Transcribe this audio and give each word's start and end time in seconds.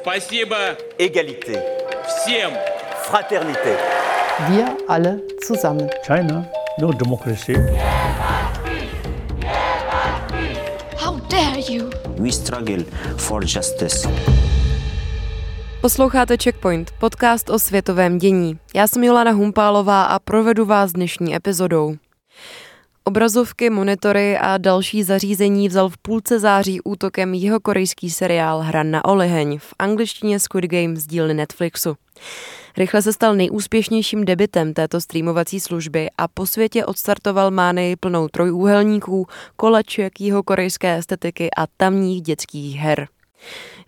Спасибо 0.00 0.56
Égalité. 0.98 1.58
всем. 2.06 2.50
Fraternité. 3.04 3.76
Wir 4.50 4.66
alle 4.88 5.20
zusammen. 5.46 5.88
China, 6.06 6.44
no 6.78 6.92
democracy. 6.92 7.54
How 10.96 11.18
dare 11.28 11.60
you? 11.68 11.90
We 12.18 12.30
struggle 12.32 12.84
for 13.16 13.42
justice. 13.44 14.08
Posloucháte 15.80 16.36
Checkpoint, 16.36 16.90
podcast 16.98 17.50
o 17.50 17.58
světovém 17.58 18.18
dění. 18.18 18.58
Já 18.74 18.86
jsem 18.86 19.04
Jolana 19.04 19.30
Humpálová 19.30 20.04
a 20.04 20.18
provedu 20.18 20.64
vás 20.64 20.92
dnešní 20.92 21.34
epizodou. 21.36 21.96
Obrazovky, 23.07 23.69
monitory 23.69 24.37
a 24.37 24.57
další 24.57 25.03
zařízení 25.03 25.69
vzal 25.69 25.89
v 25.89 25.97
půlce 25.97 26.39
září 26.39 26.81
útokem 26.81 27.33
jeho 27.33 27.59
korejský 27.59 28.09
seriál 28.09 28.59
Hra 28.59 28.83
na 28.83 29.05
oliheň, 29.05 29.59
v 29.59 29.73
angličtině 29.79 30.39
Squid 30.39 30.65
Game 30.65 30.95
z 30.95 31.07
dílny 31.07 31.33
Netflixu. 31.33 31.95
Rychle 32.77 33.01
se 33.01 33.13
stal 33.13 33.35
nejúspěšnějším 33.35 34.25
debitem 34.25 34.73
této 34.73 35.01
streamovací 35.01 35.59
služby 35.59 36.09
a 36.17 36.27
po 36.27 36.45
světě 36.45 36.85
odstartoval 36.85 37.51
mánii 37.51 37.95
plnou 37.95 38.27
trojúhelníků, 38.27 39.27
koleček 39.55 40.21
jeho 40.21 40.43
korejské 40.43 40.97
estetiky 40.97 41.49
a 41.57 41.67
tamních 41.77 42.21
dětských 42.21 42.75
her. 42.75 43.07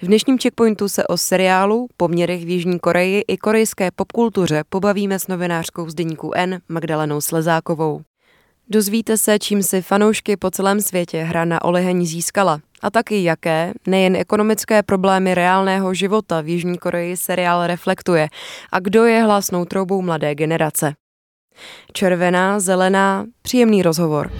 V 0.02 0.05
dnešním 0.05 0.37
checkpointu 0.37 0.89
se 0.89 1.07
o 1.07 1.17
seriálu, 1.17 1.87
poměrech 1.97 2.45
v 2.45 2.49
Jižní 2.49 2.79
Koreji 2.79 3.23
i 3.27 3.37
korejské 3.37 3.91
popkultuře 3.91 4.63
pobavíme 4.69 5.19
s 5.19 5.27
novinářkou 5.27 5.89
z 5.89 5.93
deníku 5.93 6.31
N 6.35 6.61
Magdalenou 6.69 7.21
Slezákovou. 7.21 8.02
Dozvíte 8.69 9.17
se, 9.17 9.39
čím 9.39 9.63
si 9.63 9.81
fanoušky 9.81 10.37
po 10.37 10.51
celém 10.51 10.81
světě 10.81 11.23
hra 11.23 11.45
na 11.45 11.65
oliheň 11.65 12.05
získala 12.05 12.59
a 12.81 12.89
taky 12.89 13.23
jaké, 13.23 13.73
nejen 13.87 14.15
ekonomické 14.15 14.83
problémy 14.83 15.35
reálného 15.35 15.93
života 15.93 16.41
v 16.41 16.47
Jižní 16.47 16.77
Koreji 16.77 17.17
seriál 17.17 17.67
reflektuje 17.67 18.27
a 18.71 18.79
kdo 18.79 19.05
je 19.05 19.23
hlasnou 19.23 19.65
troubou 19.65 20.01
mladé 20.01 20.35
generace. 20.35 20.93
Červená, 21.93 22.59
zelená, 22.59 23.25
příjemný 23.41 23.83
rozhovor. 23.83 24.31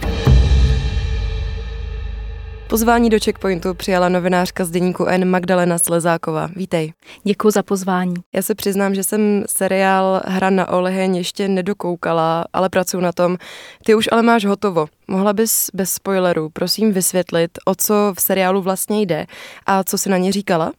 Pozvání 2.68 3.10
do 3.10 3.18
Checkpointu 3.24 3.74
přijala 3.74 4.08
novinářka 4.08 4.64
z 4.64 4.70
deníku 4.70 5.06
N 5.06 5.30
Magdalena 5.30 5.78
Slezáková. 5.78 6.50
Vítej. 6.56 6.92
Děkuji 7.24 7.50
za 7.50 7.62
pozvání. 7.62 8.14
Já 8.34 8.42
se 8.42 8.54
přiznám, 8.54 8.94
že 8.94 9.04
jsem 9.04 9.44
seriál 9.46 10.22
Hra 10.24 10.50
na 10.50 10.68
oleheň 10.68 11.16
ještě 11.16 11.48
nedokoukala, 11.48 12.44
ale 12.52 12.68
pracuji 12.68 13.00
na 13.00 13.12
tom. 13.12 13.36
Ty 13.84 13.94
už 13.94 14.08
ale 14.12 14.22
máš 14.22 14.44
hotovo. 14.44 14.86
Mohla 15.08 15.32
bys 15.32 15.70
bez 15.74 15.92
spoilerů 15.92 16.50
prosím 16.50 16.92
vysvětlit, 16.92 17.50
o 17.64 17.74
co 17.74 18.14
v 18.16 18.20
seriálu 18.20 18.62
vlastně 18.62 19.02
jde 19.02 19.26
a 19.66 19.84
co 19.84 19.98
si 19.98 20.08
na 20.08 20.16
ně 20.16 20.32
říkala? 20.32 20.72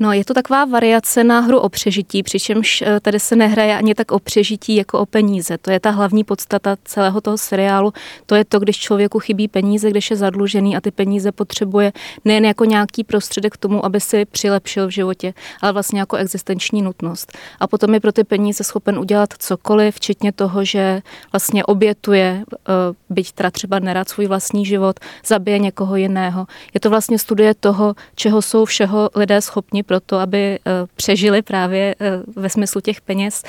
No, 0.00 0.12
je 0.12 0.24
to 0.24 0.34
taková 0.34 0.64
variace 0.64 1.24
na 1.24 1.40
hru 1.40 1.58
o 1.58 1.68
přežití, 1.68 2.22
přičemž 2.22 2.82
eh, 2.82 3.00
tady 3.00 3.20
se 3.20 3.36
nehraje 3.36 3.76
ani 3.76 3.94
tak 3.94 4.12
o 4.12 4.18
přežití 4.18 4.76
jako 4.76 4.98
o 4.98 5.06
peníze. 5.06 5.58
To 5.58 5.70
je 5.70 5.80
ta 5.80 5.90
hlavní 5.90 6.24
podstata 6.24 6.76
celého 6.84 7.20
toho 7.20 7.38
seriálu. 7.38 7.92
To 8.26 8.34
je 8.34 8.44
to, 8.44 8.58
když 8.58 8.78
člověku 8.78 9.18
chybí 9.18 9.48
peníze, 9.48 9.90
když 9.90 10.10
je 10.10 10.16
zadlužený 10.16 10.76
a 10.76 10.80
ty 10.80 10.90
peníze 10.90 11.32
potřebuje 11.32 11.92
nejen 12.24 12.44
jako 12.44 12.64
nějaký 12.64 13.04
prostředek 13.04 13.54
k 13.54 13.56
tomu, 13.56 13.84
aby 13.84 14.00
si 14.00 14.24
přilepšil 14.24 14.86
v 14.86 14.90
životě, 14.90 15.34
ale 15.62 15.72
vlastně 15.72 16.00
jako 16.00 16.16
existenční 16.16 16.82
nutnost. 16.82 17.38
A 17.60 17.66
potom 17.66 17.94
je 17.94 18.00
pro 18.00 18.12
ty 18.12 18.24
peníze 18.24 18.64
schopen 18.64 18.98
udělat 18.98 19.34
cokoliv, 19.38 19.94
včetně 19.94 20.32
toho, 20.32 20.64
že 20.64 21.02
vlastně 21.32 21.64
obětuje, 21.64 22.44
eh, 22.52 22.72
byť 23.10 23.32
teda 23.32 23.50
třeba 23.50 23.78
nerad 23.78 24.08
svůj 24.08 24.26
vlastní 24.26 24.66
život, 24.66 25.00
zabije 25.26 25.58
někoho 25.58 25.96
jiného. 25.96 26.46
Je 26.74 26.80
to 26.80 26.90
vlastně 26.90 27.18
studie 27.18 27.54
toho, 27.54 27.94
čeho 28.14 28.42
jsou 28.42 28.64
všeho 28.64 29.10
lidé 29.14 29.40
schopni 29.40 29.57
schopni 29.58 29.82
pro 29.82 30.00
to, 30.00 30.18
aby 30.18 30.38
eh, 30.38 30.70
přežili 30.96 31.42
právě 31.42 31.94
eh, 32.00 32.22
ve 32.36 32.48
smyslu 32.48 32.80
těch 32.80 33.00
peněz. 33.00 33.42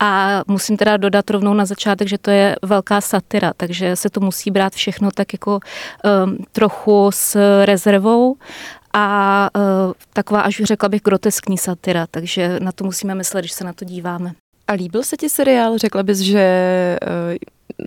A 0.00 0.42
musím 0.46 0.76
teda 0.76 0.96
dodat 0.96 1.30
rovnou 1.30 1.54
na 1.54 1.64
začátek, 1.64 2.08
že 2.08 2.18
to 2.18 2.30
je 2.30 2.56
velká 2.62 3.00
satira, 3.00 3.52
takže 3.56 3.96
se 3.96 4.10
to 4.10 4.20
musí 4.20 4.50
brát 4.50 4.72
všechno 4.72 5.10
tak 5.10 5.32
jako 5.32 5.60
um, 6.24 6.36
trochu 6.52 7.10
s 7.10 7.36
rezervou 7.64 8.36
a 8.92 9.48
uh, 9.56 9.92
taková 10.12 10.40
až 10.40 10.62
řekla 10.64 10.88
bych 10.88 11.02
groteskní 11.02 11.58
satira, 11.58 12.06
takže 12.10 12.60
na 12.60 12.72
to 12.72 12.84
musíme 12.84 13.14
myslet, 13.14 13.40
když 13.40 13.52
se 13.52 13.64
na 13.64 13.72
to 13.72 13.84
díváme. 13.84 14.32
A 14.68 14.72
líbil 14.72 15.02
se 15.02 15.16
ti 15.16 15.28
seriál? 15.28 15.78
Řekla 15.78 16.02
bys, 16.02 16.18
že 16.18 16.46
uh, 17.02 17.36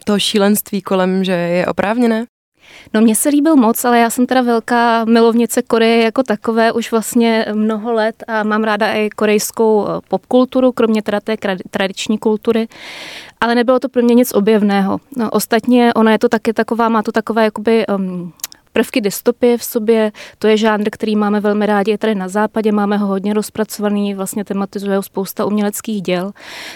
to 0.05 0.19
šílenství 0.19 0.81
kolem, 0.81 1.23
že 1.23 1.31
je 1.31 1.65
oprávněné? 1.65 2.25
No 2.93 3.01
mně 3.01 3.15
se 3.15 3.29
líbil 3.29 3.55
moc, 3.55 3.85
ale 3.85 3.99
já 3.99 4.09
jsem 4.09 4.25
teda 4.25 4.41
velká 4.41 5.05
milovnice 5.05 5.61
Koreje 5.61 6.03
jako 6.03 6.23
takové 6.23 6.71
už 6.71 6.91
vlastně 6.91 7.45
mnoho 7.53 7.93
let 7.93 8.23
a 8.27 8.43
mám 8.43 8.63
ráda 8.63 8.93
i 8.93 9.09
korejskou 9.09 9.87
eh, 9.87 10.01
popkulturu, 10.07 10.71
kromě 10.71 11.01
teda 11.01 11.19
té 11.19 11.35
tradiční 11.69 12.17
kultury, 12.17 12.67
ale 13.41 13.55
nebylo 13.55 13.79
to 13.79 13.89
pro 13.89 14.01
mě 14.01 14.15
nic 14.15 14.33
objevného. 14.33 14.97
No, 15.17 15.29
ostatně 15.29 15.93
ona 15.93 16.11
je 16.11 16.19
to 16.19 16.29
taky 16.29 16.53
taková, 16.53 16.89
má 16.89 17.03
to 17.03 17.11
takové 17.11 17.43
jakoby 17.43 17.85
um, 17.87 18.33
prvky 18.77 19.01
dystopie 19.01 19.57
v 19.57 19.63
sobě, 19.63 20.11
to 20.39 20.47
je 20.47 20.57
žánr, 20.57 20.89
který 20.91 21.15
máme 21.15 21.39
velmi 21.39 21.65
rádi 21.65 21.97
tady 21.97 22.15
na 22.15 22.27
západě, 22.27 22.71
máme 22.71 22.97
ho 22.97 23.07
hodně 23.07 23.33
rozpracovaný, 23.33 24.13
vlastně 24.13 24.45
tematizuje 24.45 24.97
ho 24.97 25.03
spousta 25.03 25.45
uměleckých 25.45 26.01
děl. 26.01 26.31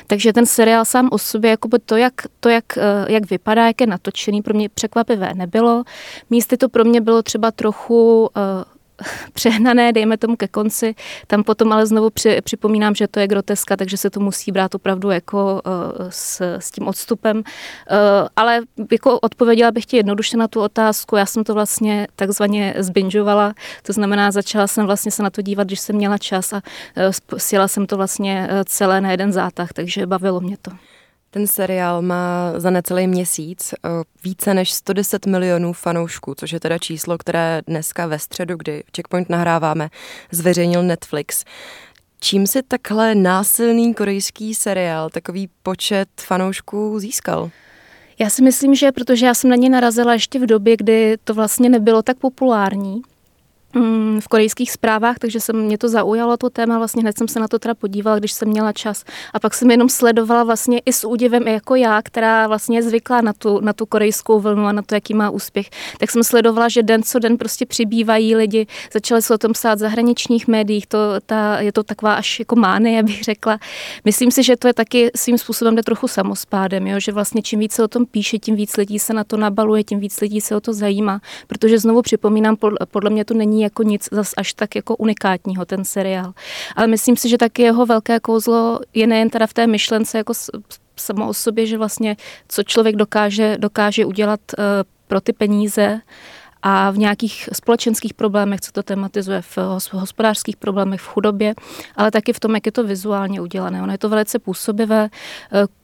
Takže 0.07 0.33
ten 0.33 0.45
seriál 0.45 0.85
sám 0.85 1.09
o 1.11 1.17
sobě, 1.17 1.51
jakoby 1.51 1.79
to, 1.79 1.95
jak, 1.95 2.13
to 2.39 2.49
jak, 2.49 2.77
eh, 2.77 3.05
jak 3.07 3.29
vypadá, 3.29 3.67
jak 3.67 3.81
je 3.81 3.87
natočený, 3.87 4.41
pro 4.41 4.53
mě 4.53 4.69
překvapivé 4.69 5.33
nebylo. 5.33 5.83
Místy 6.29 6.57
to 6.57 6.69
pro 6.69 6.83
mě 6.83 7.01
bylo 7.01 7.21
třeba 7.21 7.51
trochu 7.51 8.21
uh, 8.21 8.70
přehnané, 9.33 9.93
dejme 9.93 10.17
tomu 10.17 10.35
ke 10.35 10.47
konci. 10.47 10.95
Tam 11.27 11.43
potom 11.43 11.73
ale 11.73 11.85
znovu 11.85 12.09
při, 12.09 12.41
připomínám, 12.41 12.95
že 12.95 13.07
to 13.07 13.19
je 13.19 13.27
groteska, 13.27 13.77
takže 13.77 13.97
se 13.97 14.09
to 14.09 14.19
musí 14.19 14.51
brát 14.51 14.75
opravdu 14.75 15.09
jako 15.09 15.61
uh, 15.65 16.09
s, 16.09 16.41
s 16.41 16.71
tím 16.71 16.87
odstupem. 16.87 17.37
Uh, 17.37 17.43
ale 18.35 18.61
jako 18.91 19.19
odpověděla 19.19 19.71
bych 19.71 19.85
ti 19.85 19.97
jednoduše 19.97 20.37
na 20.37 20.47
tu 20.47 20.61
otázku. 20.61 21.15
Já 21.15 21.25
jsem 21.25 21.43
to 21.43 21.53
vlastně 21.53 22.07
takzvaně 22.15 22.73
zbinžovala, 22.77 23.53
to 23.83 23.93
znamená, 23.93 24.31
začala 24.31 24.67
jsem 24.67 24.85
vlastně 24.85 25.11
se 25.11 25.23
na 25.23 25.29
to 25.29 25.41
dívat, 25.41 25.67
když 25.67 25.79
jsem 25.79 25.95
měla 25.95 26.17
čas 26.17 26.53
a 26.53 26.61
uh, 26.97 27.37
sjela 27.37 27.67
jsem 27.67 27.85
to 27.85 27.97
vlastně 27.97 28.49
celé 28.65 29.01
na 29.01 29.11
jeden 29.11 29.31
zátah, 29.31 29.73
takže 29.73 30.05
bavilo 30.05 30.39
mě 30.39 30.57
to. 30.61 30.71
Ten 31.33 31.47
seriál 31.47 32.01
má 32.01 32.53
za 32.57 32.69
necelý 32.69 33.07
měsíc 33.07 33.73
eh, 33.73 33.89
více 34.23 34.53
než 34.53 34.73
110 34.73 35.25
milionů 35.25 35.73
fanoušků, 35.73 36.35
což 36.35 36.51
je 36.51 36.59
teda 36.59 36.77
číslo, 36.77 37.17
které 37.17 37.61
dneska 37.67 38.07
ve 38.07 38.19
středu, 38.19 38.57
kdy 38.57 38.83
Checkpoint 38.95 39.29
nahráváme, 39.29 39.89
zveřejnil 40.31 40.83
Netflix. 40.83 41.45
Čím 42.19 42.47
si 42.47 42.63
takhle 42.63 43.15
násilný 43.15 43.93
korejský 43.93 44.55
seriál 44.55 45.09
takový 45.09 45.49
počet 45.63 46.09
fanoušků 46.21 46.99
získal? 46.99 47.49
Já 48.19 48.29
si 48.29 48.43
myslím, 48.43 48.75
že 48.75 48.91
protože 48.91 49.25
já 49.25 49.33
jsem 49.33 49.49
na 49.49 49.55
ně 49.55 49.69
narazila 49.69 50.13
ještě 50.13 50.39
v 50.39 50.45
době, 50.45 50.77
kdy 50.77 51.17
to 51.23 51.33
vlastně 51.33 51.69
nebylo 51.69 52.01
tak 52.01 52.17
populární, 52.17 53.01
v 54.19 54.27
korejských 54.27 54.71
zprávách, 54.71 55.19
takže 55.19 55.39
se 55.39 55.53
mě 55.53 55.77
to 55.77 55.89
zaujalo, 55.89 56.37
to 56.37 56.49
téma, 56.49 56.77
vlastně 56.77 57.01
hned 57.01 57.17
jsem 57.17 57.27
se 57.27 57.39
na 57.39 57.47
to 57.47 57.59
teda 57.59 57.73
podívala, 57.73 58.19
když 58.19 58.33
jsem 58.33 58.47
měla 58.47 58.71
čas. 58.71 59.03
A 59.33 59.39
pak 59.39 59.53
jsem 59.53 59.71
jenom 59.71 59.89
sledovala 59.89 60.43
vlastně 60.43 60.79
i 60.79 60.93
s 60.93 61.07
údivem, 61.07 61.47
i 61.47 61.53
jako 61.53 61.75
já, 61.75 62.01
která 62.01 62.47
vlastně 62.47 62.77
je 62.77 62.83
zvyklá 62.83 63.21
na 63.21 63.33
tu, 63.33 63.59
na 63.59 63.73
tu 63.73 63.85
korejskou 63.85 64.39
vlnu 64.39 64.65
a 64.65 64.71
na 64.71 64.81
to, 64.81 64.95
jaký 64.95 65.13
má 65.13 65.29
úspěch. 65.29 65.69
Tak 65.99 66.11
jsem 66.11 66.23
sledovala, 66.23 66.69
že 66.69 66.83
den 66.83 67.03
co 67.03 67.19
den 67.19 67.37
prostě 67.37 67.65
přibývají 67.65 68.35
lidi, 68.35 68.67
začali 68.93 69.21
se 69.21 69.33
o 69.33 69.37
tom 69.37 69.53
psát 69.53 69.75
v 69.75 69.77
zahraničních 69.77 70.47
médiích, 70.47 70.87
to, 70.87 70.97
ta, 71.25 71.59
je 71.59 71.71
to 71.71 71.83
taková 71.83 72.13
až 72.13 72.39
jako 72.39 72.55
mány, 72.55 73.03
bych 73.11 73.23
řekla. 73.23 73.59
Myslím 74.05 74.31
si, 74.31 74.43
že 74.43 74.57
to 74.57 74.67
je 74.67 74.73
taky 74.73 75.11
svým 75.15 75.37
způsobem 75.37 75.75
jde 75.75 75.83
trochu 75.83 76.07
samospádem, 76.07 76.87
jo? 76.87 76.99
že 76.99 77.11
vlastně 77.11 77.41
čím 77.41 77.59
více 77.59 77.83
o 77.83 77.87
tom 77.87 78.05
píše, 78.05 78.39
tím 78.39 78.55
víc 78.55 78.77
lidí 78.77 78.99
se 78.99 79.13
na 79.13 79.23
to 79.23 79.37
nabaluje, 79.37 79.83
tím 79.83 79.99
víc 79.99 80.21
lidí 80.21 80.41
se 80.41 80.55
o 80.55 80.61
to 80.61 80.73
zajímá, 80.73 81.21
protože 81.47 81.79
znovu 81.79 82.01
připomínám, 82.01 82.57
podle 82.91 83.09
mě 83.09 83.25
to 83.25 83.33
není 83.33 83.60
jako 83.63 83.83
nic 83.83 84.09
zas 84.11 84.33
až 84.37 84.53
tak 84.53 84.75
jako 84.75 84.95
unikátního 84.95 85.65
ten 85.65 85.85
seriál. 85.85 86.33
Ale 86.75 86.87
myslím 86.87 87.17
si, 87.17 87.29
že 87.29 87.37
taky 87.37 87.61
jeho 87.61 87.85
velké 87.85 88.19
kouzlo 88.19 88.79
je 88.93 89.07
nejen 89.07 89.29
teda 89.29 89.47
v 89.47 89.53
té 89.53 89.67
myšlence 89.67 90.17
jako 90.17 90.33
samo 90.95 91.27
o 91.29 91.33
sobě, 91.33 91.65
že 91.65 91.77
vlastně 91.77 92.17
co 92.47 92.63
člověk 92.63 92.95
dokáže, 92.95 93.57
dokáže 93.59 94.05
udělat 94.05 94.39
uh, 94.57 94.63
pro 95.07 95.21
ty 95.21 95.33
peníze 95.33 96.01
a 96.61 96.91
v 96.91 96.97
nějakých 96.97 97.49
společenských 97.53 98.13
problémech, 98.13 98.61
co 98.61 98.71
to 98.71 98.83
tematizuje, 98.83 99.41
v 99.41 99.57
hospodářských 99.91 100.57
problémech, 100.57 101.01
v 101.01 101.07
chudobě, 101.07 101.53
ale 101.95 102.11
taky 102.11 102.33
v 102.33 102.39
tom, 102.39 102.55
jak 102.55 102.65
je 102.65 102.71
to 102.71 102.83
vizuálně 102.83 103.41
udělané. 103.41 103.83
Ono 103.83 103.91
je 103.91 103.97
to 103.97 104.09
velice 104.09 104.39
působivé, 104.39 105.09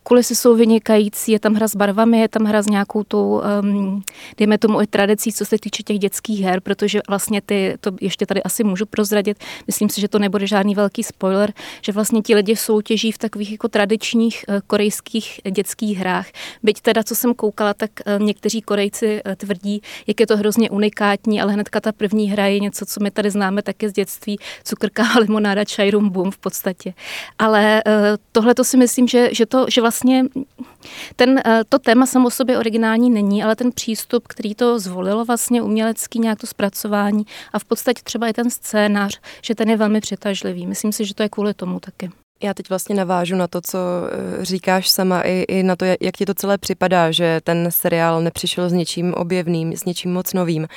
kulisy 0.07 0.35
jsou 0.35 0.55
vynikající, 0.55 1.31
je 1.31 1.39
tam 1.39 1.53
hra 1.53 1.67
s 1.67 1.75
barvami, 1.75 2.19
je 2.19 2.27
tam 2.27 2.45
hra 2.45 2.61
s 2.61 2.67
nějakou 2.67 3.03
tou, 3.03 3.41
um, 3.61 4.03
dejme 4.37 4.57
tomu 4.57 4.81
i 4.81 4.87
tradicí, 4.87 5.33
co 5.33 5.45
se 5.45 5.57
týče 5.59 5.83
těch 5.83 5.99
dětských 5.99 6.41
her, 6.41 6.61
protože 6.61 7.01
vlastně 7.09 7.41
ty, 7.41 7.75
to 7.79 7.91
ještě 8.01 8.25
tady 8.25 8.43
asi 8.43 8.63
můžu 8.63 8.85
prozradit, 8.85 9.37
myslím 9.67 9.89
si, 9.89 10.01
že 10.01 10.07
to 10.07 10.19
nebude 10.19 10.47
žádný 10.47 10.75
velký 10.75 11.03
spoiler, 11.03 11.53
že 11.81 11.91
vlastně 11.91 12.21
ti 12.21 12.35
lidi 12.35 12.55
soutěží 12.55 13.11
v 13.11 13.17
takových 13.17 13.51
jako 13.51 13.67
tradičních 13.67 14.45
uh, 14.47 14.55
korejských 14.67 15.41
dětských 15.51 15.97
hrách. 15.97 16.27
Byť 16.63 16.81
teda, 16.81 17.03
co 17.03 17.15
jsem 17.15 17.33
koukala, 17.33 17.73
tak 17.73 17.91
uh, 18.05 18.23
někteří 18.23 18.61
Korejci 18.61 19.21
uh, 19.25 19.35
tvrdí, 19.35 19.81
jak 20.07 20.19
je 20.19 20.27
to 20.27 20.37
hrozně 20.37 20.69
unikátní, 20.69 21.41
ale 21.41 21.53
hnedka 21.53 21.79
ta 21.79 21.91
první 21.91 22.31
hra 22.31 22.45
je 22.45 22.59
něco, 22.59 22.85
co 22.85 23.03
my 23.03 23.11
tady 23.11 23.31
známe 23.31 23.61
také 23.61 23.89
z 23.89 23.93
dětství, 23.93 24.39
cukrka, 24.63 25.03
limonáda, 25.19 25.65
čajrum, 25.65 26.09
boom 26.09 26.31
v 26.31 26.37
podstatě. 26.37 26.93
Ale 27.39 27.83
tohle 28.31 28.55
to 28.55 28.63
si 28.63 28.77
myslím, 28.77 29.07
že, 29.07 29.29
že 29.31 29.45
to, 29.45 29.65
že 29.69 29.81
vlastně 29.81 29.96
vlastně 29.97 30.25
ten, 31.15 31.41
eh, 31.45 31.63
to 31.69 31.79
téma 31.79 32.05
samo 32.05 32.27
o 32.27 32.31
sobě 32.31 32.57
originální 32.57 33.09
není, 33.09 33.43
ale 33.43 33.55
ten 33.55 33.71
přístup, 33.71 34.27
který 34.27 34.55
to 34.55 34.79
zvolilo 34.79 35.25
vlastně 35.25 35.61
umělecký 35.61 36.19
nějak 36.19 36.39
to 36.39 36.47
zpracování 36.47 37.25
a 37.53 37.59
v 37.59 37.65
podstatě 37.65 38.01
třeba 38.03 38.27
i 38.27 38.33
ten 38.33 38.49
scénář, 38.49 39.19
že 39.43 39.55
ten 39.55 39.69
je 39.69 39.77
velmi 39.77 40.01
přitažlivý. 40.01 40.67
Myslím 40.67 40.91
si, 40.91 41.05
že 41.05 41.13
to 41.13 41.23
je 41.23 41.29
kvůli 41.29 41.53
tomu 41.53 41.79
taky. 41.79 42.11
Já 42.43 42.53
teď 42.53 42.69
vlastně 42.69 42.95
navážu 42.95 43.35
na 43.35 43.47
to, 43.47 43.61
co 43.61 43.77
eh, 43.79 44.45
říkáš 44.45 44.89
sama 44.89 45.21
i, 45.21 45.45
i 45.47 45.63
na 45.63 45.75
to, 45.75 45.85
jak 45.85 46.17
ti 46.17 46.25
to 46.25 46.33
celé 46.33 46.57
připadá, 46.57 47.11
že 47.11 47.41
ten 47.43 47.71
seriál 47.71 48.21
nepřišel 48.21 48.69
s 48.69 48.73
něčím 48.73 49.13
objevným, 49.13 49.73
s 49.73 49.85
něčím 49.85 50.13
moc 50.13 50.33
novým. 50.33 50.67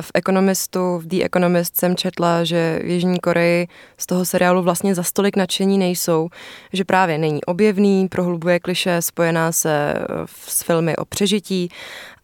V 0.00 0.10
Economistu, 0.14 0.98
v 0.98 1.06
The 1.06 1.24
Economist 1.24 1.76
jsem 1.76 1.96
četla, 1.96 2.44
že 2.44 2.80
v 2.84 2.86
Jižní 2.86 3.18
Koreji 3.20 3.68
z 3.98 4.06
toho 4.06 4.24
seriálu 4.24 4.62
vlastně 4.62 4.94
za 4.94 5.02
stolik 5.02 5.36
nadšení 5.36 5.78
nejsou, 5.78 6.28
že 6.72 6.84
právě 6.84 7.18
není 7.18 7.44
objevný, 7.44 8.08
prohlubuje 8.08 8.60
kliše 8.60 9.02
spojená 9.02 9.52
se 9.52 9.94
eh, 9.94 10.04
s 10.48 10.62
filmy 10.62 10.96
o 10.96 11.04
přežití 11.04 11.68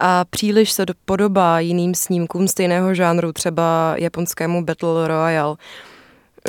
a 0.01 0.25
příliš 0.25 0.73
se 0.73 0.87
podobá 1.05 1.61
jiným 1.61 1.95
snímkům 1.95 2.49
stejného 2.49 2.95
žánru, 2.95 3.33
třeba 3.33 3.95
japonskému 3.99 4.65
Battle 4.65 5.09
Royale. 5.09 5.57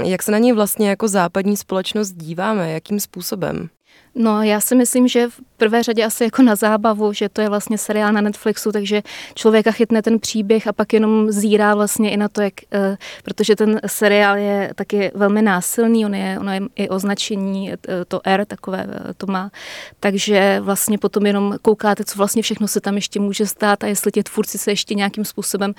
Jak 0.05 0.23
se 0.23 0.31
na 0.31 0.37
něj 0.37 0.53
vlastně 0.53 0.89
jako 0.89 1.07
západní 1.07 1.57
společnost 1.57 2.11
díváme? 2.11 2.71
Jakým 2.71 2.99
způsobem? 2.99 3.69
No, 4.15 4.43
já 4.43 4.59
si 4.59 4.75
myslím, 4.75 5.07
že 5.07 5.27
v 5.29 5.41
prvé 5.57 5.83
řadě 5.83 6.05
asi 6.05 6.23
jako 6.23 6.41
na 6.41 6.55
zábavu, 6.55 7.13
že 7.13 7.29
to 7.29 7.41
je 7.41 7.49
vlastně 7.49 7.77
seriál 7.77 8.13
na 8.13 8.21
Netflixu, 8.21 8.71
takže 8.71 9.01
člověka 9.35 9.71
chytne 9.71 10.01
ten 10.01 10.19
příběh 10.19 10.67
a 10.67 10.73
pak 10.73 10.93
jenom 10.93 11.31
zírá 11.31 11.75
vlastně 11.75 12.11
i 12.11 12.17
na 12.17 12.29
to, 12.29 12.41
jak, 12.41 12.53
uh, 12.73 12.95
protože 13.23 13.55
ten 13.55 13.79
seriál 13.87 14.37
je 14.37 14.71
taky 14.75 15.11
velmi 15.15 15.41
násilný, 15.41 16.05
on 16.05 16.15
je, 16.15 16.39
ono 16.39 16.53
je 16.53 16.61
i 16.75 16.89
označení, 16.89 17.69
uh, 17.69 17.75
to 18.07 18.21
R 18.23 18.45
takové 18.45 18.85
uh, 18.85 18.93
to 19.17 19.27
má, 19.27 19.51
takže 19.99 20.59
vlastně 20.61 20.97
potom 20.97 21.25
jenom 21.25 21.55
koukáte, 21.61 22.05
co 22.05 22.17
vlastně 22.17 22.41
všechno 22.41 22.67
se 22.67 22.81
tam 22.81 22.95
ještě 22.95 23.19
může 23.19 23.45
stát 23.45 23.83
a 23.83 23.87
jestli 23.87 24.11
ti 24.11 24.23
tvůrci 24.23 24.57
se 24.57 24.71
ještě 24.71 24.95
nějakým 24.95 25.25
způsobem 25.25 25.73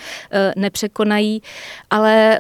nepřekonají, 0.57 1.43
ale 1.91 2.39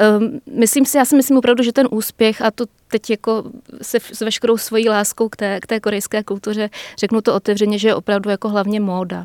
myslím 0.58 0.86
si, 0.86 0.98
já 0.98 1.04
si 1.04 1.16
myslím 1.16 1.36
opravdu, 1.36 1.62
že 1.62 1.72
ten 1.72 1.88
úspěch 1.90 2.42
a 2.42 2.50
to 2.50 2.64
teď 2.92 3.10
jako 3.10 3.44
se 3.82 3.98
s 4.12 4.20
veškerou 4.20 4.56
svojí 4.56 4.88
láskou 4.88 5.28
k 5.28 5.36
té, 5.36 5.60
k 5.60 5.66
té 5.66 5.80
korejské 5.80 6.22
kultuře 6.22 6.70
řeknu 6.98 7.20
to 7.20 7.34
otevřeně, 7.34 7.78
že 7.78 7.88
je 7.88 7.94
opravdu 7.94 8.30
jako 8.30 8.48
hlavně 8.48 8.80
móda. 8.80 9.24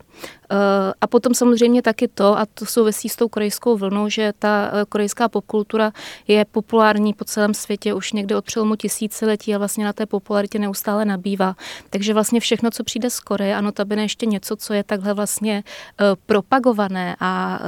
Eh, 0.51 0.94
a 1.01 1.07
potom 1.07 1.33
samozřejmě 1.33 1.81
taky 1.81 2.07
to, 2.07 2.39
a 2.39 2.45
to 2.45 2.65
souvisí 2.65 3.09
s 3.09 3.15
tou 3.15 3.27
korejskou 3.27 3.77
vlnou, 3.77 4.09
že 4.09 4.33
ta 4.39 4.71
eh, 4.73 4.85
korejská 4.89 5.29
popkultura 5.29 5.91
je 6.27 6.45
populární 6.45 7.13
po 7.13 7.25
celém 7.25 7.53
světě 7.53 7.94
už 7.94 8.13
někde 8.13 8.35
od 8.35 8.45
přelomu 8.45 8.75
tisíciletí 8.75 9.55
a 9.55 9.57
vlastně 9.57 9.85
na 9.85 9.94
té 9.94 10.05
popularitě 10.05 10.59
neustále 10.59 11.05
nabývá. 11.05 11.55
Takže 11.89 12.13
vlastně 12.13 12.39
všechno, 12.39 12.71
co 12.71 12.83
přijde 12.83 13.09
z 13.09 13.19
Koreje, 13.19 13.55
ano, 13.55 13.71
to 13.71 13.85
by 13.85 13.95
ještě 14.01 14.25
něco, 14.25 14.55
co 14.55 14.73
je 14.73 14.83
takhle 14.83 15.13
vlastně 15.13 15.63
uh, 16.01 16.07
propagované 16.25 17.15
a 17.19 17.59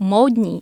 módní, 0.00 0.60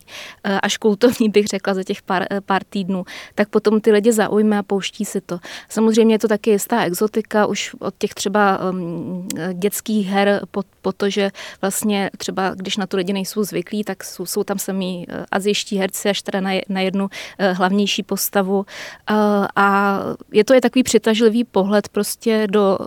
až 0.61 0.77
kultovní 0.77 1.29
bych 1.29 1.47
řekla 1.47 1.73
za 1.73 1.83
těch 1.83 2.01
pár, 2.01 2.25
pár 2.45 2.63
týdnů, 2.63 3.05
tak 3.35 3.49
potom 3.49 3.81
ty 3.81 3.91
lidi 3.91 4.11
zaujme 4.11 4.57
a 4.57 4.63
pouští 4.63 5.05
si 5.05 5.21
to. 5.21 5.39
Samozřejmě 5.69 6.15
je 6.15 6.19
to 6.19 6.27
taky 6.27 6.49
jistá 6.49 6.83
exotika, 6.83 7.45
už 7.45 7.75
od 7.79 7.93
těch 7.97 8.13
třeba 8.13 8.59
um, 8.69 9.27
dětských 9.53 10.07
her 10.07 10.41
pod 10.51 10.65
po 10.85 10.91
to, 10.91 11.09
že 11.09 11.31
vlastně 11.61 12.11
třeba, 12.17 12.53
když 12.53 12.77
na 12.77 12.85
to 12.85 12.97
lidi 12.97 13.13
nejsou 13.13 13.43
zvyklí, 13.43 13.83
tak 13.83 14.03
jsou, 14.03 14.25
jsou 14.25 14.43
tam 14.43 14.59
samý 14.59 15.05
eh, 15.09 15.25
azijští 15.31 15.77
herci 15.77 16.09
až 16.09 16.21
teda 16.21 16.41
na, 16.41 16.51
na 16.69 16.81
jednu 16.81 17.09
eh, 17.09 17.53
hlavnější 17.53 18.03
postavu. 18.03 18.65
Eh, 18.69 19.13
a 19.55 19.99
je 20.31 20.43
to 20.45 20.53
je 20.53 20.61
takový 20.61 20.83
přitažlivý 20.83 21.43
pohled 21.43 21.89
prostě 21.89 22.47
do 22.49 22.77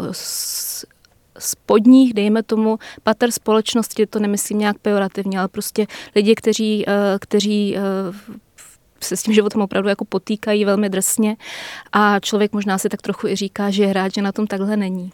spodních, 1.39 2.15
dejme 2.15 2.43
tomu, 2.43 2.79
pater 3.03 3.31
společnosti, 3.31 4.06
to 4.06 4.19
nemyslím 4.19 4.59
nějak 4.59 4.79
pejorativně, 4.79 5.39
ale 5.39 5.49
prostě 5.49 5.87
lidi, 6.15 6.35
kteří, 6.35 6.85
kteří 7.21 7.77
se 9.00 9.17
s 9.17 9.23
tím 9.23 9.35
životem 9.35 9.62
opravdu 9.62 9.89
jako 9.89 10.05
potýkají 10.05 10.65
velmi 10.65 10.89
drsně 10.89 11.37
a 11.93 12.21
člověk 12.21 12.53
možná 12.53 12.79
si 12.79 12.89
tak 12.89 13.03
trochu 13.03 13.27
i 13.27 13.37
říká, 13.37 13.71
že 13.71 13.85
je 13.85 13.93
rád, 13.93 14.15
že 14.15 14.23
na 14.23 14.33
tom 14.33 14.47
takhle 14.47 14.77
není. 14.77 15.11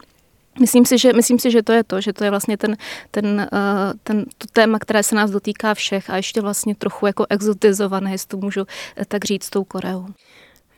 Myslím 0.60 0.86
si, 0.86 0.98
že, 0.98 1.12
myslím 1.12 1.38
si, 1.38 1.50
že 1.50 1.62
to 1.62 1.72
je 1.72 1.84
to, 1.84 2.00
že 2.00 2.12
to 2.12 2.24
je 2.24 2.30
vlastně 2.30 2.56
ten, 2.56 2.76
ten, 3.10 3.48
uh, 3.52 3.92
ten, 4.02 4.24
to 4.38 4.46
téma, 4.52 4.78
které 4.78 5.02
se 5.02 5.14
nás 5.14 5.30
dotýká 5.30 5.74
všech 5.74 6.10
a 6.10 6.16
ještě 6.16 6.40
vlastně 6.40 6.74
trochu 6.74 7.06
jako 7.06 7.26
exotizované, 7.30 8.12
jestli 8.12 8.28
to 8.28 8.36
můžu 8.36 8.66
eh, 8.96 9.04
tak 9.04 9.24
říct, 9.24 9.44
s 9.44 9.50
tou 9.50 9.64
Koreou. 9.64 10.06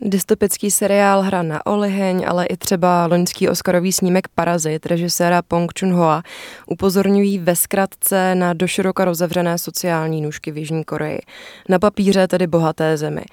Dystopický 0.00 0.70
seriál 0.70 1.22
Hra 1.22 1.42
na 1.42 1.66
oliheň, 1.66 2.24
ale 2.28 2.46
i 2.46 2.56
třeba 2.56 3.06
loňský 3.06 3.48
Oscarový 3.48 3.92
snímek 3.92 4.28
Parazit 4.28 4.86
režiséra 4.86 5.42
Pong 5.42 5.72
Chun-hoa 5.72 6.22
upozorňují 6.66 7.38
ve 7.38 7.56
zkratce 7.56 8.34
na 8.34 8.52
doširoka 8.52 9.04
rozevřené 9.04 9.58
sociální 9.58 10.22
nůžky 10.22 10.50
v 10.52 10.58
Jižní 10.58 10.84
Koreji. 10.84 11.18
Na 11.68 11.78
papíře 11.78 12.28
tedy 12.28 12.46
bohaté 12.46 12.96
zemi. 12.96 13.24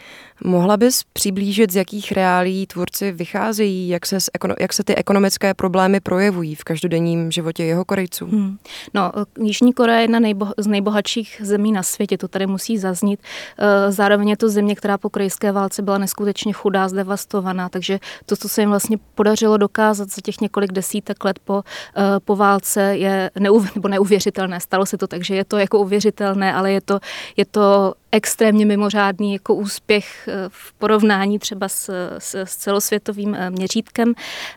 Mohla 0.43 0.77
bys 0.77 1.01
přiblížit, 1.13 1.71
z 1.71 1.75
jakých 1.75 2.11
reálí 2.11 2.67
tvůrci 2.67 3.11
vycházejí, 3.11 3.89
jak 3.89 4.05
se, 4.05 4.17
jak 4.59 4.73
se 4.73 4.83
ty 4.83 4.95
ekonomické 4.95 5.53
problémy 5.53 5.99
projevují 5.99 6.55
v 6.55 6.63
každodenním 6.63 7.31
životě 7.31 7.63
jeho 7.63 7.85
Korejců? 7.85 8.25
Hmm. 8.25 8.57
No, 8.93 9.11
Jižní 9.41 9.73
Korea 9.73 9.95
je 9.95 10.03
jedna 10.03 10.19
nejbo, 10.19 10.47
z 10.57 10.67
nejbohatších 10.67 11.41
zemí 11.43 11.71
na 11.71 11.83
světě, 11.83 12.17
to 12.17 12.27
tady 12.27 12.47
musí 12.47 12.77
zaznít. 12.77 13.19
Eh, 13.57 13.91
zároveň 13.91 14.29
je 14.29 14.37
to 14.37 14.49
země, 14.49 14.75
která 14.75 14.97
po 14.97 15.09
korejské 15.09 15.51
válce 15.51 15.81
byla 15.81 15.97
neskutečně 15.97 16.52
chudá, 16.53 16.87
zdevastovaná, 16.87 17.69
takže 17.69 17.99
to, 18.25 18.35
co 18.35 18.49
se 18.49 18.61
jim 18.61 18.69
vlastně 18.69 18.97
podařilo 19.15 19.57
dokázat 19.57 20.09
za 20.09 20.21
těch 20.23 20.41
několik 20.41 20.71
desítek 20.71 21.23
let 21.25 21.39
po, 21.39 21.63
eh, 21.97 22.19
po 22.25 22.35
válce, 22.35 22.81
je 22.81 23.31
neuv, 23.39 23.75
nebo 23.75 23.87
neuvěřitelné. 23.87 24.59
Stalo 24.59 24.85
se 24.85 24.97
to 24.97 25.07
tak, 25.07 25.23
že 25.23 25.35
je 25.35 25.45
to 25.45 25.57
jako 25.57 25.79
uvěřitelné, 25.79 26.53
ale 26.53 26.71
je 26.71 26.81
to, 26.81 26.99
je 27.37 27.45
to 27.45 27.93
extrémně 28.13 28.65
mimořádný 28.65 29.33
jako 29.33 29.55
úspěch 29.55 30.27
eh, 30.27 30.33
v 30.47 30.73
porovnání 30.73 31.39
třeba 31.39 31.69
s, 31.69 31.89
s, 32.17 32.35
s 32.35 32.55
celosvětovým 32.55 33.35
eh, 33.35 33.49
měřítkem. 33.49 34.13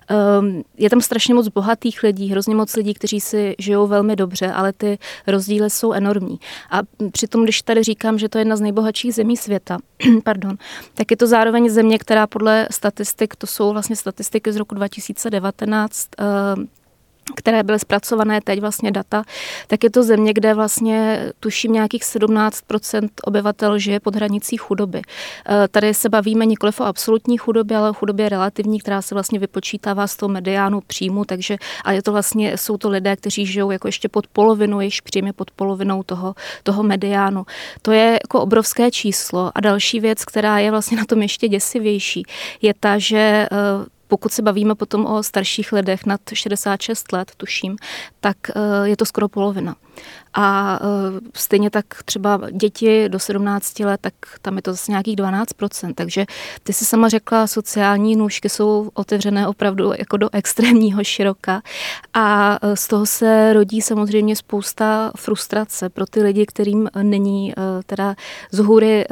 Ehm, 0.08 0.62
je 0.78 0.90
tam 0.90 1.00
strašně 1.00 1.34
moc 1.34 1.48
bohatých 1.48 2.02
lidí, 2.02 2.30
hrozně 2.30 2.54
moc 2.54 2.76
lidí, 2.76 2.94
kteří 2.94 3.20
si 3.20 3.54
žijou 3.58 3.86
velmi 3.86 4.16
dobře, 4.16 4.52
ale 4.52 4.72
ty 4.72 4.98
rozdíly 5.26 5.70
jsou 5.70 5.92
enormní. 5.92 6.40
A 6.70 6.80
přitom, 7.12 7.44
když 7.44 7.62
tady 7.62 7.82
říkám, 7.82 8.18
že 8.18 8.28
to 8.28 8.38
je 8.38 8.40
jedna 8.40 8.56
z 8.56 8.60
nejbohatších 8.60 9.14
zemí 9.14 9.36
světa, 9.36 9.78
pardon, 10.24 10.56
tak 10.94 11.10
je 11.10 11.16
to 11.16 11.26
zároveň 11.26 11.70
země, 11.70 11.85
která 11.98 12.26
podle 12.26 12.68
statistik, 12.70 13.36
to 13.36 13.46
jsou 13.46 13.72
vlastně 13.72 13.96
statistiky 13.96 14.52
z 14.52 14.56
roku 14.56 14.74
2019, 14.74 16.08
které 17.34 17.62
byly 17.62 17.78
zpracované 17.78 18.40
teď 18.40 18.60
vlastně 18.60 18.90
data, 18.90 19.24
tak 19.66 19.84
je 19.84 19.90
to 19.90 20.02
země, 20.02 20.32
kde 20.32 20.54
vlastně 20.54 21.26
tuším 21.40 21.72
nějakých 21.72 22.02
17% 22.02 23.08
obyvatel 23.24 23.78
žije 23.78 24.00
pod 24.00 24.16
hranicí 24.16 24.56
chudoby. 24.56 25.02
Eh, 25.48 25.68
tady 25.68 25.94
se 25.94 26.08
bavíme 26.08 26.46
nikoli 26.46 26.72
o 26.80 26.84
absolutní 26.84 27.38
chudobě, 27.38 27.76
ale 27.76 27.90
o 27.90 27.92
chudobě 27.92 28.28
relativní, 28.28 28.80
která 28.80 29.02
se 29.02 29.14
vlastně 29.14 29.38
vypočítává 29.38 30.06
z 30.06 30.16
toho 30.16 30.28
mediánu 30.28 30.80
příjmu, 30.80 31.24
takže 31.24 31.56
a 31.84 31.92
je 31.92 32.02
to 32.02 32.12
vlastně, 32.12 32.58
jsou 32.58 32.76
to 32.76 32.90
lidé, 32.90 33.16
kteří 33.16 33.46
žijou 33.46 33.70
jako 33.70 33.88
ještě 33.88 34.08
pod 34.08 34.26
polovinu, 34.26 34.80
již 34.80 35.00
příjmy 35.00 35.32
pod 35.32 35.50
polovinou 35.50 36.02
toho, 36.02 36.34
toho 36.62 36.82
mediánu. 36.82 37.46
To 37.82 37.92
je 37.92 38.18
jako 38.22 38.40
obrovské 38.40 38.90
číslo. 38.90 39.52
A 39.54 39.60
další 39.60 40.00
věc, 40.00 40.24
která 40.24 40.58
je 40.58 40.70
vlastně 40.70 40.96
na 40.96 41.04
tom 41.04 41.22
ještě 41.22 41.48
děsivější, 41.48 42.22
je 42.62 42.74
ta, 42.80 42.98
že 42.98 43.48
eh, 43.52 43.95
pokud 44.08 44.32
se 44.32 44.42
bavíme 44.42 44.74
potom 44.74 45.06
o 45.06 45.22
starších 45.22 45.72
lidech 45.72 46.06
nad 46.06 46.20
66 46.32 47.12
let, 47.12 47.32
tuším, 47.36 47.76
tak 48.20 48.36
eh, 48.50 48.88
je 48.88 48.96
to 48.96 49.04
skoro 49.04 49.28
polovina. 49.28 49.76
A 50.34 50.80
stejně 51.34 51.70
tak 51.70 51.84
třeba 52.04 52.40
děti 52.52 53.08
do 53.08 53.18
17 53.18 53.80
let, 53.80 54.00
tak 54.00 54.14
tam 54.42 54.56
je 54.56 54.62
to 54.62 54.70
zase 54.70 54.92
nějakých 54.92 55.16
12%. 55.16 55.94
Takže 55.94 56.26
ty 56.62 56.72
si 56.72 56.84
sama 56.84 57.08
řekla, 57.08 57.46
sociální 57.46 58.16
nůžky 58.16 58.48
jsou 58.48 58.90
otevřené 58.94 59.48
opravdu 59.48 59.92
jako 59.98 60.16
do 60.16 60.28
extrémního 60.32 61.04
široka. 61.04 61.62
A 62.14 62.58
z 62.74 62.88
toho 62.88 63.06
se 63.06 63.52
rodí 63.52 63.82
samozřejmě 63.82 64.36
spousta 64.36 65.12
frustrace 65.16 65.88
pro 65.88 66.06
ty 66.06 66.22
lidi, 66.22 66.46
kterým 66.46 66.88
není 67.02 67.54
teda 67.86 68.14
z 68.52 68.58
hůry 68.58 69.04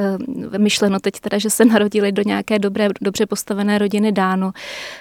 myšleno 0.57 0.99
teď 0.99 1.19
teda, 1.19 1.37
že 1.37 1.49
se 1.49 1.65
narodili 1.65 2.11
do 2.11 2.21
nějaké 2.25 2.59
dobré, 2.59 2.89
dobře 3.01 3.25
postavené 3.25 3.77
rodiny 3.77 4.11
dáno. 4.11 4.51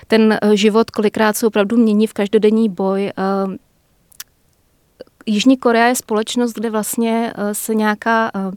Ten 0.06 0.38
život 0.52 0.90
kolikrát 0.90 1.36
se 1.36 1.46
opravdu 1.46 1.76
mění 1.76 2.06
v 2.06 2.12
každodenní 2.12 2.68
boj. 2.68 3.12
Jižní 5.26 5.56
Korea 5.56 5.86
je 5.86 5.94
společnost, 5.94 6.52
kde 6.52 6.70
vlastně 6.70 7.32
eh, 7.36 7.54
se 7.54 7.74
nějaká, 7.74 8.30
eh, 8.34 8.50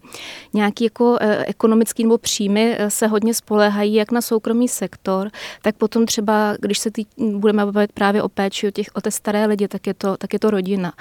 nějaký 0.54 0.84
jako 0.84 1.18
eh, 1.22 1.46
ekonomický 1.46 2.04
nebo 2.04 2.18
příjmy 2.18 2.78
se 2.88 3.08
hodně 3.08 3.34
spolehají 3.34 3.94
jak 3.94 4.12
na 4.12 4.22
soukromý 4.22 4.68
sektor, 4.68 5.30
tak 5.62 5.76
potom 5.76 6.06
třeba, 6.06 6.56
když 6.60 6.80
se 6.80 6.92
tý, 6.92 7.06
budeme 7.18 7.66
bavit 7.66 7.92
právě 7.92 8.24
o 8.24 8.30
péči 8.30 8.68
o, 8.68 8.72
těch, 8.72 8.88
o 8.94 9.02
té 9.02 9.12
staré 9.12 9.46
lidi, 9.46 9.68
tak 9.68 9.88
je 9.88 9.94
to, 9.94 10.18
tak 10.18 10.34
je 10.34 10.40
to 10.40 10.50
rodina. 10.50 10.94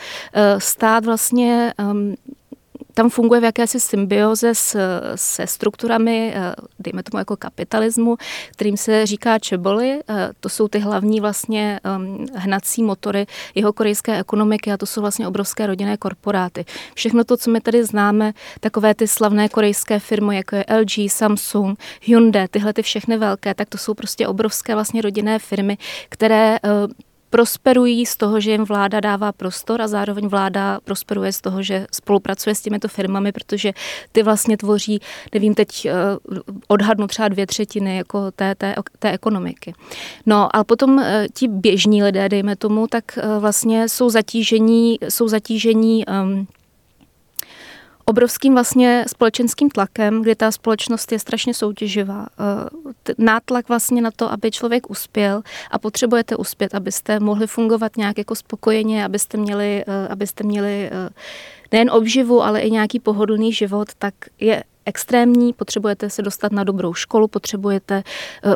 Stát 0.59 1.05
vlastně 1.05 1.73
ehm, 1.79 2.15
tam 2.97 3.11
funguje 3.11 3.41
v 3.41 3.45
jakési 3.45 3.81
symbioze 3.81 4.55
s, 4.55 4.77
se 5.15 5.47
strukturami, 5.47 6.33
eh, 6.35 6.55
dejme 6.79 7.03
tomu 7.03 7.19
jako 7.19 7.37
kapitalismu, 7.37 8.17
kterým 8.53 8.77
se 8.77 9.07
říká 9.07 9.39
čeboli. 9.39 10.01
Eh, 10.09 10.31
to 10.41 10.49
jsou 10.49 10.69
ty 10.69 10.79
hlavní 10.79 11.21
vlastně 11.21 11.81
ehm, 11.85 12.27
hnací 12.35 12.83
motory 12.83 13.27
jeho 13.55 13.73
korejské 13.73 14.21
ekonomiky 14.21 14.73
a 14.73 14.77
to 14.77 14.87
jsou 14.87 15.01
vlastně 15.01 15.29
obrovské 15.29 15.67
rodinné 15.67 15.97
korporáty. 15.97 16.65
Všechno 16.95 17.25
to, 17.25 17.37
co 17.37 17.51
my 17.51 17.61
tady 17.61 17.85
známe, 17.85 18.33
takové 18.61 18.95
ty 18.95 19.09
slavné 19.09 19.49
korejské 19.49 19.99
firmy, 19.99 20.37
jako 20.37 20.57
je 20.57 20.65
LG, 20.81 21.11
Samsung, 21.11 21.79
Hyundai, 22.03 22.49
tyhle 22.49 22.73
ty 22.73 22.83
všechny 22.83 23.17
velké, 23.19 23.55
tak 23.55 23.69
to 23.69 23.79
jsou 23.79 23.95
prostě 23.95 24.29
obrovské 24.29 24.75
vlastně 24.75 25.03
rodinné 25.03 25.39
firmy, 25.39 25.79
které 26.09 26.57
eh, 26.57 26.69
prosperují 27.37 28.07
z 28.07 28.17
toho, 28.17 28.41
že 28.41 28.51
jim 28.51 28.65
vláda 28.65 29.01
dává 29.01 29.33
prostor 29.33 29.83
a 29.83 29.89
zároveň 29.89 30.29
vláda 30.29 30.81
prosperuje 30.85 31.33
z 31.33 31.41
toho, 31.41 31.63
že 31.63 31.87
spolupracuje 31.93 32.55
s 32.55 32.61
těmito 32.61 32.89
firmami, 32.89 33.33
protože 33.33 33.73
ty 34.13 34.23
vlastně 34.23 34.57
tvoří, 34.57 35.01
nevím, 35.35 35.55
teď 35.55 35.87
eh, 35.87 35.93
odhadnu 36.69 37.07
třeba 37.07 37.29
dvě 37.29 37.47
třetiny 37.47 37.97
jako 37.97 38.31
té, 38.31 38.55
té, 38.55 38.75
té 38.99 39.13
ekonomiky. 39.13 39.75
No, 40.27 40.57
ale 40.57 40.65
potom 40.65 40.99
eh, 40.99 41.27
ti 41.35 41.49
běžní 41.49 42.03
lidé, 42.03 42.29
dejme 42.29 42.57
tomu, 42.57 42.87
tak 42.87 43.19
eh, 43.19 43.39
vlastně 43.39 43.89
jsou 43.89 44.11
zatížení, 44.11 44.99
jsou 45.09 45.29
zatížení 45.29 46.05
um, 46.07 46.47
obrovským 48.07 48.55
vlastně 48.55 49.05
společenským 49.09 49.71
tlakem, 49.71 50.23
kdy 50.23 50.35
ta 50.35 50.51
společnost 50.51 51.13
je 51.13 51.19
strašně 51.19 51.55
soutěživá. 51.55 52.27
Eh, 53.09 53.15
nátlak 53.19 53.69
vlastně 53.69 54.03
na 54.03 54.11
to, 54.17 54.33
aby 54.33 54.51
člověk 54.51 54.91
uspěl 54.91 55.43
a 55.71 55.79
potřebujete 55.79 56.37
uspět, 56.37 56.75
abyste 56.75 57.21
mohli 57.21 57.47
fungovat 57.47 57.97
nějak 57.97 58.19
jako 58.19 58.35
spokojeně, 58.35 59.05
abyste 59.05 59.39
měli, 59.39 59.85
eh, 59.87 60.09
abyste 60.09 60.45
měli 60.45 60.91
eh, 60.93 61.09
nejen 61.73 61.91
obživu, 61.91 62.43
ale 62.43 62.61
i 62.61 62.71
nějaký 62.71 63.01
pohodlný 63.01 63.53
život, 63.53 63.89
tak 63.99 64.15
je 64.41 64.65
extrémní, 64.85 65.53
potřebujete 65.53 66.11
se 66.11 66.23
dostat 66.23 66.53
na 66.53 66.65
dobrou 66.65 66.95
školu, 66.95 67.29
potřebujete 67.29 68.03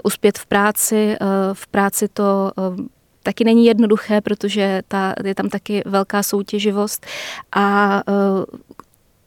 uspět 0.02 0.38
v 0.38 0.47
práci, 0.47 1.16
v 1.52 1.66
práci 1.66 2.09
to 2.09 2.52
taky 3.23 3.45
není 3.45 3.66
jednoduché, 3.66 4.21
protože 4.21 4.83
ta, 4.88 5.14
je 5.25 5.35
tam 5.35 5.49
taky 5.49 5.83
velká 5.87 6.23
soutěživost 6.23 7.07
a 7.52 8.02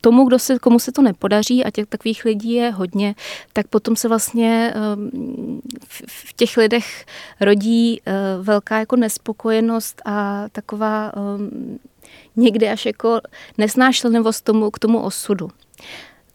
tomu, 0.03 0.25
kdo 0.25 0.39
se, 0.39 0.59
komu 0.59 0.79
se 0.79 0.91
to 0.91 1.01
nepodaří, 1.01 1.65
a 1.65 1.71
těch 1.71 1.85
takových 1.85 2.25
lidí 2.25 2.53
je 2.53 2.71
hodně, 2.71 3.15
tak 3.53 3.67
potom 3.67 3.95
se 3.95 4.07
vlastně 4.07 4.73
ehm, 4.75 5.61
v 6.07 6.33
těch 6.33 6.57
lidech 6.57 7.05
rodí 7.39 8.01
eh, 8.05 8.13
velká 8.41 8.79
jako 8.79 8.95
nespokojenost 8.95 10.01
a 10.05 10.45
taková 10.51 11.11
ehm, 11.15 11.79
někdy 12.35 12.69
až 12.69 12.85
jako 12.85 13.21
nesnášenlivost 13.57 14.43
tomu, 14.43 14.71
k 14.71 14.79
tomu 14.79 14.99
osudu 14.99 15.49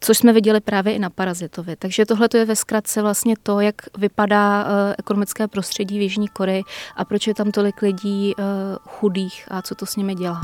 což 0.01 0.17
jsme 0.17 0.33
viděli 0.33 0.59
právě 0.59 0.93
i 0.93 0.99
na 0.99 1.09
Parazitovi. 1.09 1.75
Takže 1.75 2.05
tohle 2.05 2.29
je 2.33 2.45
ve 2.45 2.55
zkratce 2.55 3.01
vlastně 3.01 3.35
to, 3.43 3.59
jak 3.59 3.75
vypadá 3.97 4.63
uh, 4.63 4.69
ekonomické 4.97 5.47
prostředí 5.47 5.99
v 5.99 6.01
Jižní 6.01 6.27
Koreji 6.27 6.63
a 6.95 7.05
proč 7.05 7.27
je 7.27 7.33
tam 7.33 7.51
tolik 7.51 7.81
lidí 7.81 8.33
uh, 8.35 8.43
chudých 8.83 9.45
a 9.51 9.61
co 9.61 9.75
to 9.75 9.85
s 9.85 9.95
nimi 9.95 10.15
dělá. 10.15 10.41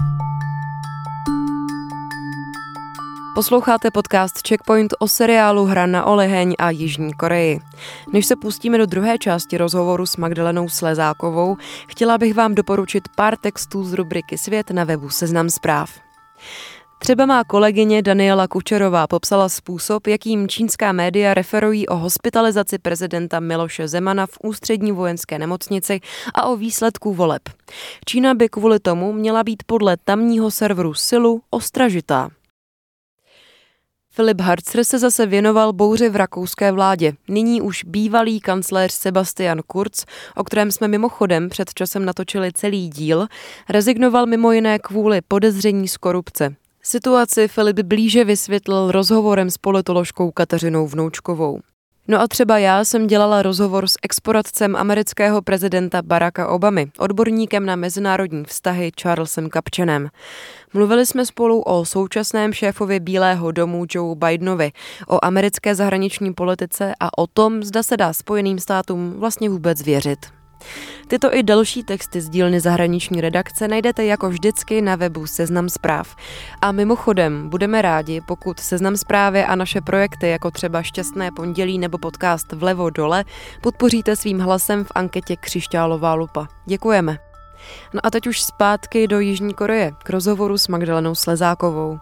Posloucháte 3.35 3.91
podcast 3.91 4.47
Checkpoint 4.47 4.93
o 4.99 5.07
seriálu 5.07 5.65
Hra 5.65 5.85
na 5.85 6.05
oleheň 6.05 6.55
a 6.59 6.69
Jižní 6.69 7.13
Koreji. 7.13 7.59
Než 8.13 8.25
se 8.25 8.35
pustíme 8.35 8.77
do 8.77 8.85
druhé 8.85 9.17
části 9.17 9.57
rozhovoru 9.57 10.05
s 10.05 10.17
Magdalenou 10.17 10.69
Slezákovou, 10.69 11.57
chtěla 11.87 12.17
bych 12.17 12.33
vám 12.33 12.55
doporučit 12.55 13.03
pár 13.15 13.37
textů 13.37 13.83
z 13.83 13.93
rubriky 13.93 14.37
Svět 14.37 14.71
na 14.71 14.83
webu 14.83 15.09
Seznam 15.09 15.49
zpráv. 15.49 15.89
Třeba 16.99 17.25
má 17.25 17.43
kolegyně 17.43 18.01
Daniela 18.01 18.47
Kučerová 18.47 19.07
popsala 19.07 19.49
způsob, 19.49 20.07
jakým 20.07 20.47
čínská 20.47 20.91
média 20.91 21.33
referují 21.33 21.87
o 21.87 21.95
hospitalizaci 21.95 22.77
prezidenta 22.77 23.39
Miloše 23.39 23.87
Zemana 23.87 24.25
v 24.25 24.37
ústřední 24.43 24.91
vojenské 24.91 25.39
nemocnici 25.39 25.99
a 26.33 26.45
o 26.45 26.55
výsledku 26.55 27.13
voleb. 27.13 27.41
Čína 28.05 28.33
by 28.33 28.49
kvůli 28.49 28.79
tomu 28.79 29.13
měla 29.13 29.43
být 29.43 29.63
podle 29.65 29.97
tamního 29.97 30.51
serveru 30.51 30.93
Silu 30.93 31.41
ostražitá. 31.49 32.29
Filip 34.15 34.41
Harzer 34.41 34.83
se 34.83 34.99
zase 34.99 35.25
věnoval 35.25 35.73
bouři 35.73 36.09
v 36.09 36.15
rakouské 36.15 36.71
vládě. 36.71 37.13
Nyní 37.27 37.61
už 37.61 37.83
bývalý 37.83 38.39
kancléř 38.39 38.93
Sebastian 38.93 39.61
Kurz, 39.67 40.05
o 40.35 40.43
kterém 40.43 40.71
jsme 40.71 40.87
mimochodem 40.87 41.49
před 41.49 41.73
časem 41.73 42.05
natočili 42.05 42.51
celý 42.53 42.89
díl, 42.89 43.27
rezignoval 43.69 44.25
mimo 44.25 44.51
jiné 44.51 44.79
kvůli 44.79 45.21
podezření 45.27 45.87
z 45.87 45.97
korupce. 45.97 46.55
Situaci 46.81 47.47
Filip 47.47 47.79
blíže 47.79 48.23
vysvětlil 48.23 48.91
rozhovorem 48.91 49.49
s 49.49 49.57
politoložkou 49.57 50.31
Kateřinou 50.31 50.87
Vnoučkovou. 50.87 51.59
No 52.07 52.21
a 52.21 52.27
třeba 52.27 52.57
já 52.57 52.85
jsem 52.85 53.07
dělala 53.07 53.41
rozhovor 53.41 53.87
s 53.87 53.97
exporadcem 54.03 54.75
amerického 54.75 55.41
prezidenta 55.41 56.01
Baracka 56.01 56.47
Obamy, 56.47 56.87
odborníkem 56.97 57.65
na 57.65 57.75
mezinárodní 57.75 58.43
vztahy 58.43 58.91
Charlesem 59.01 59.49
Kapčenem. 59.49 60.09
Mluvili 60.73 61.05
jsme 61.05 61.25
spolu 61.25 61.61
o 61.61 61.85
současném 61.85 62.53
šéfovi 62.53 62.99
Bílého 62.99 63.51
domu 63.51 63.85
Joe 63.89 64.15
Bidenovi, 64.15 64.71
o 65.07 65.25
americké 65.25 65.75
zahraniční 65.75 66.33
politice 66.33 66.93
a 66.99 67.17
o 67.17 67.27
tom, 67.27 67.63
zda 67.63 67.83
se 67.83 67.97
dá 67.97 68.13
Spojeným 68.13 68.59
státům 68.59 69.13
vlastně 69.17 69.49
vůbec 69.49 69.81
věřit. 69.81 70.44
Tyto 71.07 71.35
i 71.35 71.43
další 71.43 71.83
texty 71.83 72.21
z 72.21 72.29
dílny 72.29 72.59
zahraniční 72.59 73.21
redakce 73.21 73.67
najdete 73.67 74.05
jako 74.05 74.29
vždycky 74.29 74.81
na 74.81 74.95
webu 74.95 75.27
Seznam 75.27 75.69
zpráv. 75.69 76.15
A 76.61 76.71
mimochodem, 76.71 77.49
budeme 77.49 77.81
rádi, 77.81 78.21
pokud 78.21 78.59
Seznam 78.59 78.97
zprávy 78.97 79.43
a 79.43 79.55
naše 79.55 79.81
projekty, 79.81 80.29
jako 80.29 80.51
třeba 80.51 80.83
Šťastné 80.83 81.31
pondělí 81.31 81.79
nebo 81.79 81.97
podcast 81.97 82.51
Vlevo 82.51 82.89
dole, 82.89 83.25
podpoříte 83.61 84.15
svým 84.15 84.39
hlasem 84.39 84.83
v 84.83 84.91
anketě 84.95 85.35
Křišťálová 85.35 86.13
lupa. 86.13 86.47
Děkujeme. 86.65 87.17
No 87.93 87.99
a 88.03 88.11
teď 88.11 88.27
už 88.27 88.41
zpátky 88.43 89.07
do 89.07 89.19
Jižní 89.19 89.53
Koreje 89.53 89.91
k 90.03 90.09
rozhovoru 90.09 90.57
s 90.57 90.67
Magdalenou 90.67 91.15
Slezákovou. 91.15 91.99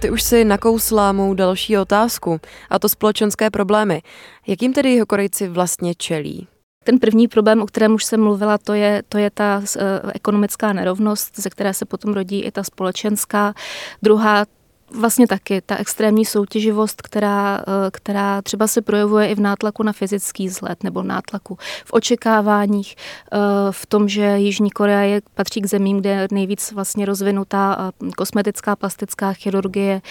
Ty 0.00 0.10
už 0.10 0.22
si 0.22 0.44
nakousla 0.44 1.12
mou 1.12 1.34
další 1.34 1.78
otázku, 1.78 2.40
a 2.70 2.78
to 2.78 2.88
společenské 2.88 3.50
problémy. 3.50 4.02
Jakým 4.46 4.72
tedy 4.72 4.92
jeho 4.94 5.06
Korejci 5.06 5.48
vlastně 5.48 5.94
čelí? 5.94 6.48
Ten 6.84 6.98
první 6.98 7.28
problém, 7.28 7.62
o 7.62 7.66
kterém 7.66 7.94
už 7.94 8.04
jsem 8.04 8.22
mluvila, 8.22 8.58
to 8.58 8.74
je, 8.74 9.02
to 9.08 9.18
je 9.18 9.30
ta 9.30 9.58
uh, 9.58 9.82
ekonomická 10.14 10.72
nerovnost, 10.72 11.40
ze 11.40 11.50
které 11.50 11.74
se 11.74 11.84
potom 11.84 12.12
rodí 12.14 12.42
i 12.42 12.50
ta 12.50 12.62
společenská. 12.62 13.54
Druhá 14.02 14.46
vlastně 14.94 15.26
taky 15.26 15.60
ta 15.60 15.76
extrémní 15.76 16.24
soutěživost, 16.24 17.02
která, 17.02 17.58
eh, 17.60 17.90
která 17.90 18.42
třeba 18.42 18.66
se 18.66 18.82
projevuje 18.82 19.28
i 19.28 19.34
v 19.34 19.40
nátlaku 19.40 19.82
na 19.82 19.92
fyzický 19.92 20.48
vzhled 20.48 20.84
nebo 20.84 21.02
nátlaku 21.02 21.58
v 21.84 21.92
očekáváních, 21.92 22.96
eh, 23.32 23.38
v 23.70 23.86
tom, 23.86 24.08
že 24.08 24.38
Jižní 24.38 24.70
Korea 24.70 25.00
je, 25.00 25.22
patří 25.34 25.60
k 25.60 25.66
zemím, 25.66 26.00
kde 26.00 26.10
je 26.10 26.28
nejvíc 26.30 26.72
vlastně 26.72 27.06
rozvinutá 27.06 27.92
eh, 28.06 28.10
kosmetická 28.16 28.76
plastická 28.76 29.32
chirurgie. 29.32 30.02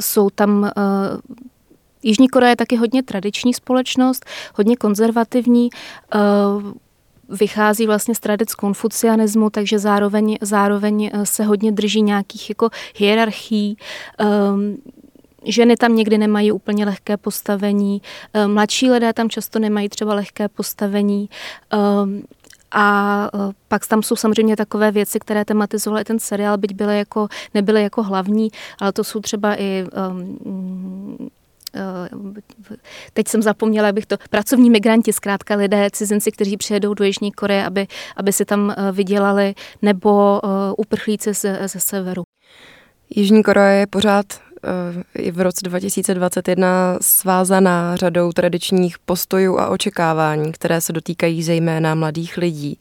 Jsou 0.00 0.30
tam 0.30 0.70
Jižní 2.02 2.28
Korea 2.28 2.50
je 2.50 2.56
taky 2.56 2.76
hodně 2.76 3.02
tradiční 3.02 3.54
společnost, 3.54 4.24
hodně 4.54 4.76
konzervativní 4.76 5.70
vychází 7.28 7.86
vlastně 7.86 8.14
z 8.14 8.20
tradic 8.20 8.54
konfucianismu, 8.54 9.50
takže 9.50 9.78
zároveň, 9.78 10.38
zároveň 10.40 11.10
eh, 11.12 11.26
se 11.26 11.44
hodně 11.44 11.72
drží 11.72 12.02
nějakých 12.02 12.48
jako 12.48 12.70
hierarchií. 12.96 13.76
Um, 14.52 14.76
ženy 15.44 15.76
tam 15.76 15.96
někdy 15.96 16.18
nemají 16.18 16.52
úplně 16.52 16.84
lehké 16.84 17.16
postavení, 17.16 18.02
mladší 18.46 18.90
lidé 18.90 19.12
tam 19.12 19.30
často 19.30 19.58
nemají 19.58 19.88
třeba 19.88 20.14
lehké 20.14 20.48
postavení. 20.48 21.28
A 22.72 23.28
pak 23.68 23.86
tam 23.86 24.02
jsou 24.02 24.16
samozřejmě 24.16 24.56
takové 24.56 24.90
věci, 24.90 25.18
které 25.18 25.44
tematizovaly 25.44 26.04
ten 26.04 26.18
seriál, 26.18 26.58
byť 26.58 26.74
byly 26.74 26.98
jako, 26.98 27.28
nebyly 27.54 27.82
jako 27.82 28.02
hlavní, 28.02 28.48
ale 28.78 28.92
to 28.92 29.04
jsou 29.04 29.20
třeba 29.20 29.60
i 29.60 29.84
um, 30.10 31.28
teď 33.12 33.28
jsem 33.28 33.42
zapomněla, 33.42 33.88
abych 33.88 34.06
to, 34.06 34.16
pracovní 34.30 34.70
migranti, 34.70 35.12
zkrátka 35.12 35.56
lidé, 35.56 35.88
cizinci, 35.92 36.32
kteří 36.32 36.56
přijedou 36.56 36.94
do 36.94 37.04
Jižní 37.04 37.32
Koreje, 37.32 37.64
aby, 37.64 37.86
aby 38.16 38.32
si 38.32 38.44
tam 38.44 38.74
vydělali, 38.92 39.54
nebo 39.82 40.40
uprchlíci 40.76 41.32
ze, 41.32 41.68
ze 41.68 41.80
severu. 41.80 42.22
Jižní 43.10 43.42
Korea 43.42 43.66
je 43.66 43.86
pořád 43.86 44.26
Eh, 44.26 44.45
i 45.18 45.30
v 45.30 45.40
roce 45.40 45.60
2021 45.64 46.98
svázaná 47.00 47.96
řadou 47.96 48.32
tradičních 48.32 48.98
postojů 48.98 49.58
a 49.58 49.68
očekávání, 49.68 50.52
které 50.52 50.80
se 50.80 50.92
dotýkají 50.92 51.42
zejména 51.42 51.94
mladých 51.94 52.36
lidí. 52.36 52.78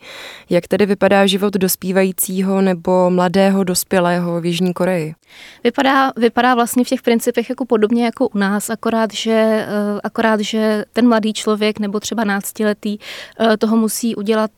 Jak 0.49 0.67
tedy 0.67 0.85
vypadá 0.85 1.25
život 1.25 1.53
dospívajícího 1.53 2.61
nebo 2.61 3.09
mladého 3.09 3.63
dospělého 3.63 4.41
v 4.41 4.45
Jižní 4.45 4.73
Koreji? 4.73 5.15
Vypadá, 5.63 6.11
vypadá 6.17 6.55
vlastně 6.55 6.83
v 6.83 6.87
těch 6.87 7.01
principech 7.01 7.49
jako 7.49 7.65
podobně 7.65 8.05
jako 8.05 8.27
u 8.27 8.37
nás, 8.37 8.69
akorát 8.69 9.13
že, 9.13 9.31
eh, 9.31 9.67
akorát, 10.03 10.39
že 10.39 10.85
ten 10.93 11.07
mladý 11.07 11.33
člověk 11.33 11.79
nebo 11.79 11.99
třeba 11.99 12.23
náctiletý 12.23 12.97
eh, 13.39 13.57
toho 13.57 13.77
musí 13.77 14.15
udělat 14.15 14.51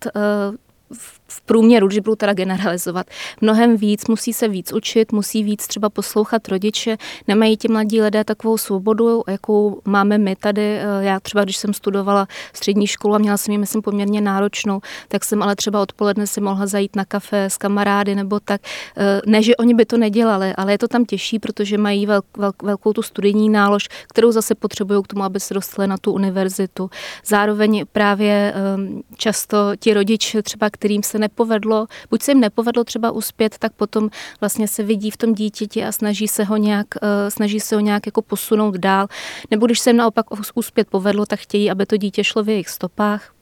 v 0.94 1.17
průměru, 1.46 1.88
když 1.88 2.00
budu 2.00 2.16
teda 2.16 2.34
generalizovat, 2.34 3.08
mnohem 3.42 3.78
víc, 3.78 4.08
musí 4.08 4.34
se 4.34 4.48
víc 4.48 4.74
učit, 4.74 5.12
musí 5.12 5.44
víc 5.44 5.68
třeba 5.68 5.90
poslouchat 5.90 6.48
rodiče, 6.48 6.98
nemají 7.28 7.58
ti 7.58 7.68
mladí 7.68 8.02
lidé 8.02 8.24
takovou 8.24 8.58
svobodu, 8.58 9.24
jakou 9.28 9.82
máme 9.86 10.18
my 10.18 10.36
tady. 10.36 10.62
Eh, 10.62 10.84
já 11.00 11.20
třeba, 11.20 11.44
když 11.44 11.58
jsem 11.58 11.74
studovala 11.74 12.28
střední 12.54 12.88
školu 12.88 13.16
a 13.16 13.18
měla 13.18 13.38
jsem 13.38 13.52
ji, 13.52 13.58
myslím, 13.58 13.82
poměrně 13.82 14.22
náročnou, 14.22 14.82
tak 15.08 15.26
jsem 15.26 15.44
ale 15.44 15.56
třeba 15.56 15.82
odpoledne 15.82 16.28
si 16.28 16.42
mohla 16.42 16.66
zajít 16.66 16.96
na 16.96 17.06
kafe 17.06 17.44
s 17.44 17.58
kamarády 17.58 18.16
nebo 18.16 18.40
tak. 18.40 18.62
Eh, 18.98 19.22
ne, 19.26 19.44
že 19.44 19.56
oni 19.56 19.74
by 19.74 19.86
to 19.86 19.98
nedělali, 19.98 20.54
ale 20.56 20.72
je 20.72 20.78
to 20.78 20.88
tam 20.88 21.06
těžší, 21.06 21.40
protože 21.40 21.78
mají 21.78 22.06
velk, 22.06 22.26
velk, 22.38 22.64
velkou 22.64 22.94
tu 22.94 23.02
studijní 23.02 23.50
nálož, 23.50 23.90
kterou 24.10 24.32
zase 24.32 24.56
potřebují 24.56 25.04
k 25.04 25.08
tomu, 25.08 25.24
aby 25.24 25.40
se 25.40 25.54
dostali 25.54 25.88
na 25.88 25.98
tu 25.98 26.12
univerzitu. 26.12 26.90
Zároveň 27.26 27.86
právě 27.92 28.54
ehm, 28.56 29.02
často 29.18 29.58
ti 29.80 29.94
rodiče, 29.94 30.42
třeba 30.42 30.70
kterým 30.70 31.04
se 31.04 31.17
nepovedlo, 31.18 31.88
buď 32.10 32.22
se 32.22 32.32
jim 32.32 32.40
nepovedlo 32.40 32.84
třeba 32.84 33.12
uspět, 33.12 33.56
tak 33.60 33.74
potom 33.74 34.10
vlastně 34.42 34.68
se 34.68 34.84
vidí 34.84 35.12
v 35.12 35.18
tom 35.18 35.34
dítěti 35.34 35.86
a 35.86 35.92
snaží 35.92 36.28
se 36.28 36.44
ho 36.44 36.58
nějak, 36.58 36.88
uh, 37.02 37.30
snaží 37.30 37.60
se 37.60 37.76
ho 37.76 37.82
nějak 37.82 38.06
jako 38.06 38.22
posunout 38.22 38.76
dál. 38.76 39.08
Nebo 39.52 39.66
když 39.66 39.80
se 39.80 39.90
jim 39.90 39.98
naopak 39.98 40.26
uspět 40.56 40.88
povedlo, 40.90 41.26
tak 41.26 41.40
chtějí, 41.40 41.72
aby 41.72 41.86
to 41.86 41.98
dítě 41.98 42.24
šlo 42.24 42.44
v 42.44 42.50
jejich 42.50 42.70
stopách. 42.70 43.37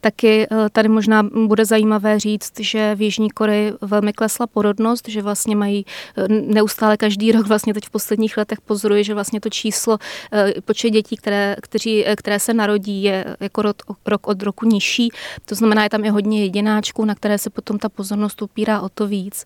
Taky 0.00 0.46
eh, 0.50 0.70
tady 0.72 0.88
možná 0.88 1.22
bude 1.22 1.64
zajímavé 1.64 2.18
říct, 2.18 2.60
že 2.60 2.94
v 2.94 3.02
Jižní 3.02 3.30
Koreji 3.30 3.72
velmi 3.80 4.12
klesla 4.12 4.46
porodnost, 4.46 5.08
že 5.08 5.22
vlastně 5.22 5.56
mají 5.56 5.86
eh, 6.16 6.28
neustále 6.28 6.96
každý 6.96 7.32
rok, 7.32 7.46
vlastně 7.46 7.74
teď 7.74 7.86
v 7.86 7.90
posledních 7.90 8.36
letech 8.36 8.60
pozoruje, 8.60 9.04
že 9.04 9.14
vlastně 9.14 9.40
to 9.40 9.50
číslo, 9.50 9.98
eh, 10.32 10.52
počet 10.64 10.90
dětí, 10.90 11.16
které, 11.16 11.56
kteří, 11.62 12.04
které 12.16 12.40
se 12.40 12.54
narodí, 12.54 13.02
je 13.02 13.36
jako 13.40 13.62
rok, 13.62 13.76
rok 14.06 14.26
od 14.26 14.42
roku 14.42 14.66
nižší. 14.66 15.08
To 15.44 15.54
znamená, 15.54 15.82
je 15.82 15.90
tam 15.90 16.04
i 16.04 16.08
hodně 16.08 16.42
jedináčků, 16.42 17.04
na 17.04 17.14
které 17.14 17.38
se 17.38 17.50
potom 17.50 17.78
ta 17.78 17.88
pozornost 17.88 18.42
upírá 18.42 18.80
o 18.80 18.88
to 18.88 19.06
víc. 19.06 19.44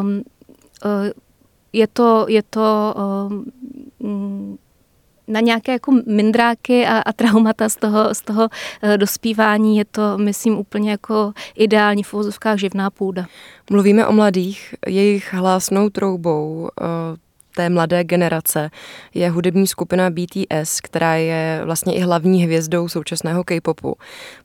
Um, 0.00 0.22
je 1.72 1.86
to, 1.86 2.26
je 2.28 2.42
to 2.42 2.94
um, 4.00 4.58
na 5.28 5.40
nějaké 5.40 5.72
jako 5.72 5.92
mindráky 6.06 6.86
a, 6.86 6.98
a 6.98 7.12
traumata 7.12 7.68
z 7.68 7.76
toho, 7.76 8.14
z 8.14 8.20
toho 8.20 8.42
uh, 8.42 8.96
dospívání 8.96 9.76
je 9.78 9.84
to, 9.84 10.18
myslím, 10.18 10.58
úplně 10.58 10.90
jako 10.90 11.32
ideální 11.56 12.02
v 12.02 12.14
živná 12.56 12.90
půda. 12.90 13.26
Mluvíme 13.70 14.06
o 14.06 14.12
mladých, 14.12 14.74
jejich 14.86 15.34
hlásnou 15.34 15.90
troubou 15.90 16.68
uh, 16.80 16.86
té 17.56 17.68
mladé 17.68 18.04
generace 18.04 18.70
je 19.14 19.30
hudební 19.30 19.66
skupina 19.66 20.10
BTS, 20.10 20.80
která 20.80 21.14
je 21.14 21.60
vlastně 21.64 21.94
i 21.94 22.00
hlavní 22.00 22.44
hvězdou 22.44 22.88
současného 22.88 23.44
K-popu. 23.44 23.96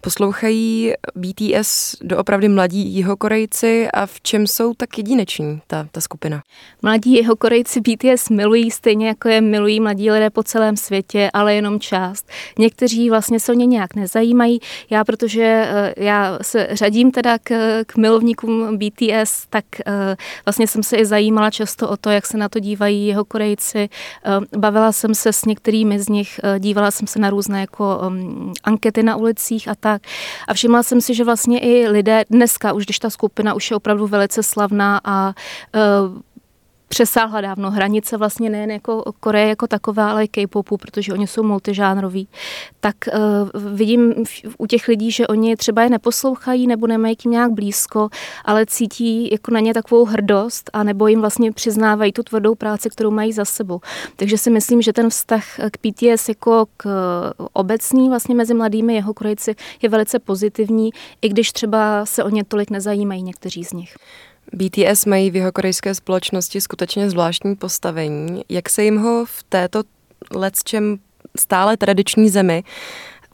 Poslouchají 0.01 0.93
BTS 1.15 1.95
doopravdy 2.01 2.49
mladí 2.49 2.95
jihokorejci 2.95 3.87
a 3.93 4.05
v 4.05 4.21
čem 4.21 4.47
jsou 4.47 4.73
tak 4.73 4.97
jedineční 4.97 5.61
ta, 5.67 5.87
ta 5.91 6.01
skupina? 6.01 6.41
Mladí 6.81 7.13
jihokorejci 7.13 7.81
BTS 7.81 8.29
milují 8.29 8.71
stejně 8.71 9.07
jako 9.07 9.29
je 9.29 9.41
milují 9.41 9.79
mladí 9.79 10.11
lidé 10.11 10.29
po 10.29 10.43
celém 10.43 10.77
světě, 10.77 11.29
ale 11.33 11.55
jenom 11.55 11.79
část. 11.79 12.29
Někteří 12.59 13.09
vlastně 13.09 13.39
se 13.39 13.51
o 13.51 13.55
ně 13.55 13.65
nějak 13.65 13.95
nezajímají. 13.95 14.59
Já, 14.89 15.03
protože 15.03 15.43
eh, 15.43 15.93
já 15.97 16.39
se 16.41 16.67
řadím 16.71 17.11
teda 17.11 17.37
k, 17.43 17.83
k 17.85 17.97
milovníkům 17.97 18.77
BTS, 18.77 19.45
tak 19.49 19.65
eh, 19.85 20.15
vlastně 20.45 20.67
jsem 20.67 20.83
se 20.83 20.97
i 20.97 21.05
zajímala 21.05 21.49
často 21.51 21.89
o 21.89 21.97
to, 21.97 22.09
jak 22.09 22.27
se 22.27 22.37
na 22.37 22.49
to 22.49 22.59
dívají 22.59 23.00
jeho 23.07 23.25
Korejci. 23.25 23.89
Eh, 24.25 24.57
bavila 24.57 24.91
jsem 24.91 25.15
se 25.15 25.33
s 25.33 25.45
některými 25.45 25.99
z 25.99 26.09
nich, 26.09 26.39
eh, 26.43 26.59
dívala 26.59 26.91
jsem 26.91 27.07
se 27.07 27.19
na 27.19 27.29
různé 27.29 27.61
jako 27.61 28.01
um, 28.07 28.53
ankety 28.63 29.03
na 29.03 29.15
ulicích 29.15 29.67
a 29.67 29.75
tak. 29.75 30.01
A 30.47 30.53
všimla 30.53 30.83
jsem 30.83 31.01
si, 31.01 31.13
že 31.13 31.23
vlastně 31.23 31.59
i 31.59 31.87
lidé 31.87 32.25
dneska, 32.29 32.73
už 32.73 32.85
když 32.85 32.99
ta 32.99 33.09
skupina 33.09 33.53
už 33.53 33.71
je 33.71 33.77
opravdu 33.77 34.07
velice 34.07 34.43
slavná 34.43 35.01
a 35.03 35.33
uh, 35.75 36.21
přesáhla 36.91 37.41
dávno 37.41 37.71
hranice 37.71 38.17
vlastně 38.17 38.49
nejen 38.49 38.71
jako 38.71 39.03
Koreje 39.19 39.47
jako 39.47 39.67
taková, 39.67 40.11
ale 40.11 40.23
i 40.23 40.27
K-popu, 40.27 40.77
protože 40.77 41.13
oni 41.13 41.27
jsou 41.27 41.43
multižánroví, 41.43 42.27
tak 42.79 42.95
uh, 43.07 43.73
vidím 43.73 44.13
u 44.57 44.67
těch 44.67 44.87
lidí, 44.87 45.11
že 45.11 45.27
oni 45.27 45.55
třeba 45.55 45.83
je 45.83 45.89
neposlouchají 45.89 46.67
nebo 46.67 46.87
nemají 46.87 47.15
k 47.15 47.25
nějak 47.25 47.51
blízko, 47.51 48.09
ale 48.45 48.65
cítí 48.65 49.29
jako 49.31 49.51
na 49.51 49.59
ně 49.59 49.73
takovou 49.73 50.05
hrdost 50.05 50.69
a 50.73 50.83
nebo 50.83 51.07
jim 51.07 51.19
vlastně 51.19 51.51
přiznávají 51.51 52.11
tu 52.11 52.23
tvrdou 52.23 52.55
práci, 52.55 52.89
kterou 52.89 53.11
mají 53.11 53.33
za 53.33 53.45
sebou. 53.45 53.79
Takže 54.15 54.37
si 54.37 54.49
myslím, 54.49 54.81
že 54.81 54.93
ten 54.93 55.09
vztah 55.09 55.43
k 55.71 55.77
PTS 55.77 56.29
jako 56.29 56.65
k 56.77 56.85
obecný 57.53 58.09
vlastně 58.09 58.35
mezi 58.35 58.53
mladými 58.53 58.95
jeho 58.95 59.13
Korejci 59.13 59.55
je 59.81 59.89
velice 59.89 60.19
pozitivní, 60.19 60.89
i 61.21 61.29
když 61.29 61.51
třeba 61.51 62.05
se 62.05 62.23
o 62.23 62.29
ně 62.29 62.43
tolik 62.43 62.69
nezajímají 62.69 63.23
někteří 63.23 63.63
z 63.63 63.73
nich. 63.73 63.95
BTS 64.53 65.05
mají 65.05 65.31
v 65.31 65.35
jeho 65.35 65.51
korejské 65.51 65.95
společnosti 65.95 66.61
skutečně 66.61 67.09
zvláštní 67.09 67.55
postavení. 67.55 68.43
Jak 68.49 68.69
se 68.69 68.83
jim 68.83 68.97
ho 68.97 69.25
v 69.25 69.43
této 69.43 69.83
lecčem 70.35 70.97
stále 71.39 71.77
tradiční 71.77 72.29
zemi 72.29 72.63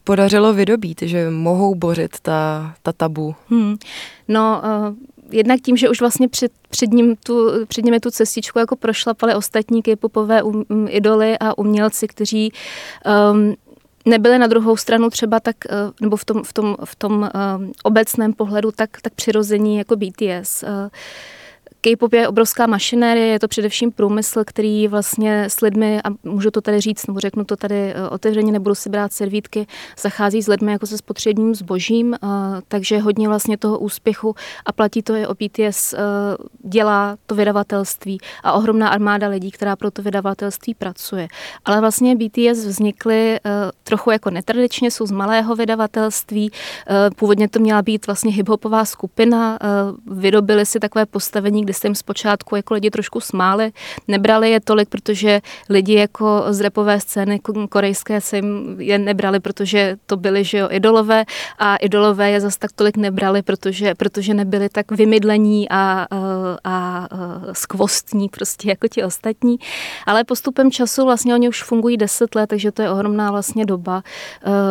podařilo 0.04 0.54
vydobít, 0.54 1.02
že 1.02 1.30
mohou 1.30 1.74
bořit 1.74 2.20
ta, 2.22 2.74
ta 2.82 2.92
tabu? 2.92 3.34
Hmm. 3.48 3.76
No, 4.28 4.62
uh 4.64 5.08
jednak 5.30 5.60
tím, 5.60 5.76
že 5.76 5.88
už 5.88 6.00
vlastně 6.00 6.28
před, 6.28 6.52
před, 6.68 6.90
ním 6.90 7.16
tu, 7.16 7.66
před 7.66 7.84
nimi 7.84 8.00
tu 8.00 8.10
cestičku 8.10 8.58
jako 8.58 8.76
prošlapali 8.76 9.34
ostatní 9.34 9.82
k-popové 9.82 10.42
um, 10.42 10.64
idoly 10.88 11.38
a 11.40 11.58
umělci, 11.58 12.06
kteří 12.08 12.52
um, 13.32 13.54
nebyly 14.08 14.38
na 14.38 14.46
druhou 14.46 14.76
stranu 14.76 15.10
třeba 15.10 15.40
tak, 15.40 15.56
eh, 15.66 15.70
nebo 16.00 16.16
v 16.16 16.24
tom, 16.24 16.44
v 16.44 16.52
tom, 16.52 16.76
v 16.84 16.96
tom 16.96 17.30
uh, 17.34 17.64
obecném 17.82 18.32
pohledu 18.32 18.72
tak, 18.72 18.90
tak 19.02 19.12
přirození 19.12 19.76
jako 19.78 19.96
BTS. 19.96 20.64
K-pop 21.80 22.12
je 22.12 22.28
obrovská 22.28 22.66
mašinérie, 22.66 23.26
je 23.26 23.38
to 23.38 23.48
především 23.48 23.92
průmysl, 23.92 24.44
který 24.46 24.88
vlastně 24.88 25.44
s 25.44 25.60
lidmi, 25.60 26.00
a 26.04 26.08
můžu 26.24 26.50
to 26.50 26.60
tady 26.60 26.80
říct, 26.80 27.06
nebo 27.06 27.20
řeknu 27.20 27.44
to 27.44 27.56
tady 27.56 27.74
eh, 27.74 28.08
otevřeně, 28.08 28.52
nebudu 28.52 28.74
si 28.74 28.90
brát 28.90 29.12
servítky, 29.12 29.66
zachází 29.98 30.42
s 30.42 30.48
lidmi 30.48 30.72
jako 30.72 30.86
se 30.86 30.98
spotřebním 30.98 31.54
zbožím, 31.54 32.14
eh, 32.14 32.18
takže 32.68 32.98
hodně 32.98 33.28
vlastně 33.28 33.58
toho 33.58 33.78
úspěchu 33.78 34.34
a 34.66 34.72
platí 34.72 35.02
to 35.02 35.14
i 35.14 35.26
o 35.26 35.34
BTS, 35.34 35.94
eh, 35.94 35.98
dělá 36.64 37.16
to 37.26 37.34
vydavatelství 37.34 38.18
a 38.42 38.52
ohromná 38.52 38.88
armáda 38.88 39.28
lidí, 39.28 39.50
která 39.50 39.76
pro 39.76 39.90
to 39.90 40.02
vydavatelství 40.02 40.74
pracuje. 40.74 41.28
Ale 41.64 41.80
vlastně 41.80 42.16
BTS 42.16 42.66
vznikly 42.66 43.40
trochu 43.84 44.10
jako 44.10 44.30
netradičně, 44.30 44.90
jsou 44.90 45.06
z 45.06 45.10
malého 45.10 45.56
vydavatelství, 45.56 46.50
původně 47.16 47.48
to 47.48 47.58
měla 47.58 47.82
být 47.82 48.06
vlastně 48.06 48.32
hiphopová 48.32 48.84
skupina, 48.84 49.58
vyrobili 50.06 50.66
si 50.66 50.80
takové 50.80 51.06
postavení, 51.06 51.64
kdy 51.68 51.74
jste 51.74 51.88
jim 51.88 51.94
zpočátku 51.94 52.56
jako 52.56 52.74
lidi 52.74 52.90
trošku 52.90 53.20
smáli, 53.20 53.72
nebrali 54.08 54.50
je 54.50 54.60
tolik, 54.60 54.88
protože 54.88 55.40
lidi 55.68 55.94
jako 55.94 56.44
z 56.48 56.60
repové 56.60 57.00
scény 57.00 57.40
korejské 57.70 58.20
se 58.20 58.36
jim 58.36 58.76
je 58.80 58.98
nebrali, 58.98 59.40
protože 59.40 59.96
to 60.06 60.16
byli, 60.16 60.44
že 60.44 60.58
jo, 60.58 60.68
idolové 60.70 61.24
a 61.58 61.76
idolové 61.76 62.30
je 62.30 62.40
zase 62.40 62.58
tak 62.58 62.72
tolik 62.72 62.96
nebrali, 62.96 63.42
protože, 63.42 63.94
protože 63.94 64.34
nebyli 64.34 64.68
tak 64.68 64.90
vymydlení 64.90 65.68
a, 65.68 66.06
a, 66.10 66.56
a 66.64 67.08
skvostní 67.52 68.28
prostě 68.28 68.68
jako 68.68 68.88
ti 68.88 69.04
ostatní. 69.04 69.56
Ale 70.06 70.24
postupem 70.24 70.70
času 70.70 71.04
vlastně 71.04 71.34
oni 71.34 71.48
už 71.48 71.62
fungují 71.62 71.96
deset 71.96 72.34
let, 72.34 72.46
takže 72.46 72.72
to 72.72 72.82
je 72.82 72.90
ohromná 72.90 73.30
vlastně 73.30 73.66
doba. 73.66 74.02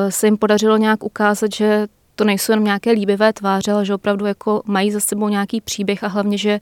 Se 0.09 0.27
jim 0.27 0.37
podařilo 0.37 0.77
nějak 0.77 1.03
ukázat, 1.03 1.53
že 1.53 1.87
to 2.17 2.23
nejsou 2.23 2.51
jenom 2.51 2.65
nějaké 2.65 2.91
líbivé 2.91 3.33
tváře, 3.33 3.71
ale 3.71 3.85
že 3.85 3.93
opravdu 3.93 4.25
jako 4.25 4.61
mají 4.65 4.91
za 4.91 4.99
sebou 4.99 5.29
nějaký 5.29 5.61
příběh 5.61 6.03
a 6.03 6.07
hlavně, 6.07 6.37
že 6.37 6.59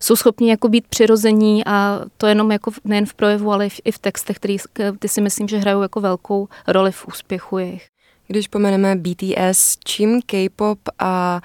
jsou 0.00 0.16
schopni 0.16 0.50
jako 0.50 0.68
být 0.68 0.86
přirození 0.86 1.66
a 1.66 2.00
to 2.16 2.26
jenom 2.26 2.52
jako 2.52 2.70
nejen 2.84 3.06
v 3.06 3.14
projevu, 3.14 3.52
ale 3.52 3.68
i 3.84 3.92
v 3.92 3.98
textech, 3.98 4.36
který 4.36 4.56
ty 4.98 5.08
si 5.08 5.20
myslím, 5.20 5.48
že 5.48 5.58
hrajou 5.58 5.82
jako 5.82 6.00
velkou 6.00 6.48
roli 6.66 6.92
v 6.92 7.06
úspěchu 7.06 7.58
jejich. 7.58 7.86
Když 8.28 8.48
pomeneme 8.48 8.96
BTS, 8.96 9.76
čím 9.84 10.22
K-pop 10.26 10.78
a 10.98 11.40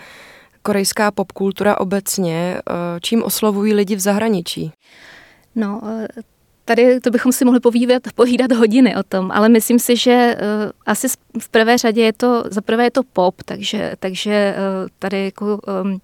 korejská 0.62 1.12
popkultura 1.12 1.80
obecně, 1.80 2.58
eh, 2.58 3.00
čím 3.02 3.24
oslovují 3.24 3.74
lidi 3.74 3.96
v 3.96 4.00
zahraničí? 4.00 4.72
No, 5.56 5.82
eh, 5.86 6.08
tady 6.66 7.00
to 7.00 7.10
bychom 7.12 7.32
si 7.32 7.46
mohli 7.46 7.60
povídat, 7.60 8.04
povídat 8.16 8.52
hodiny 8.52 8.96
o 8.96 9.04
tom, 9.04 9.32
ale 9.32 9.50
myslím 9.50 9.80
si, 9.80 9.96
že 9.96 10.36
uh, 10.36 10.72
asi 10.86 11.08
v 11.40 11.50
prvé 11.50 11.78
řadě 11.78 12.02
je 12.02 12.14
to, 12.14 12.44
za 12.50 12.62
prvé 12.62 12.84
je 12.84 12.92
to 12.92 13.04
pop, 13.04 13.44
takže, 13.46 13.94
takže 14.00 14.56
uh, 14.58 14.90
tady 15.00 15.26
jako 15.26 15.60
um, 15.84 16.02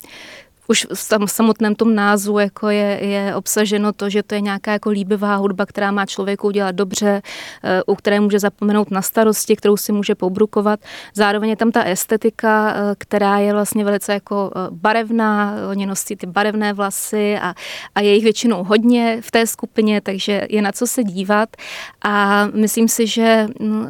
už 0.68 0.88
v 0.94 1.32
samotném 1.32 1.76
tom 1.76 1.96
názvu 1.96 2.40
jako 2.40 2.70
je, 2.70 3.00
je 3.02 3.36
obsaženo 3.36 3.94
to, 3.94 4.10
že 4.10 4.24
to 4.24 4.36
je 4.36 4.42
nějaká 4.42 4.72
jako 4.72 4.90
líbivá 4.90 5.36
hudba, 5.36 5.66
která 5.66 5.92
má 5.92 6.06
člověku 6.06 6.48
udělat 6.48 6.76
dobře, 6.76 7.22
eh, 7.64 7.84
u 7.86 7.96
které 7.96 8.20
může 8.20 8.40
zapomenout 8.40 8.92
na 8.92 9.02
starosti, 9.02 9.56
kterou 9.56 9.78
si 9.78 9.92
může 9.92 10.16
pobrukovat. 10.16 10.80
Zároveň 11.14 11.50
je 11.50 11.56
tam 11.56 11.72
ta 11.72 11.84
estetika, 11.84 12.74
eh, 12.76 12.96
která 12.98 13.38
je 13.38 13.54
vlastně 13.54 13.84
velice 13.84 14.14
jako 14.14 14.52
eh, 14.56 14.60
barevná, 14.72 15.56
oni 15.70 15.86
nosí 15.86 16.16
ty 16.16 16.28
barevné 16.28 16.74
vlasy 16.74 17.38
a, 17.42 17.54
a 17.96 18.02
je 18.02 18.14
jich 18.14 18.24
většinou 18.24 18.64
hodně 18.64 19.22
v 19.22 19.32
té 19.32 19.48
skupině, 19.48 20.02
takže 20.02 20.48
je 20.50 20.62
na 20.62 20.72
co 20.72 20.88
se 20.88 21.04
dívat 21.04 21.50
a 22.02 22.46
myslím 22.54 22.88
si, 22.88 23.08
že, 23.08 23.48
mm, 23.60 23.88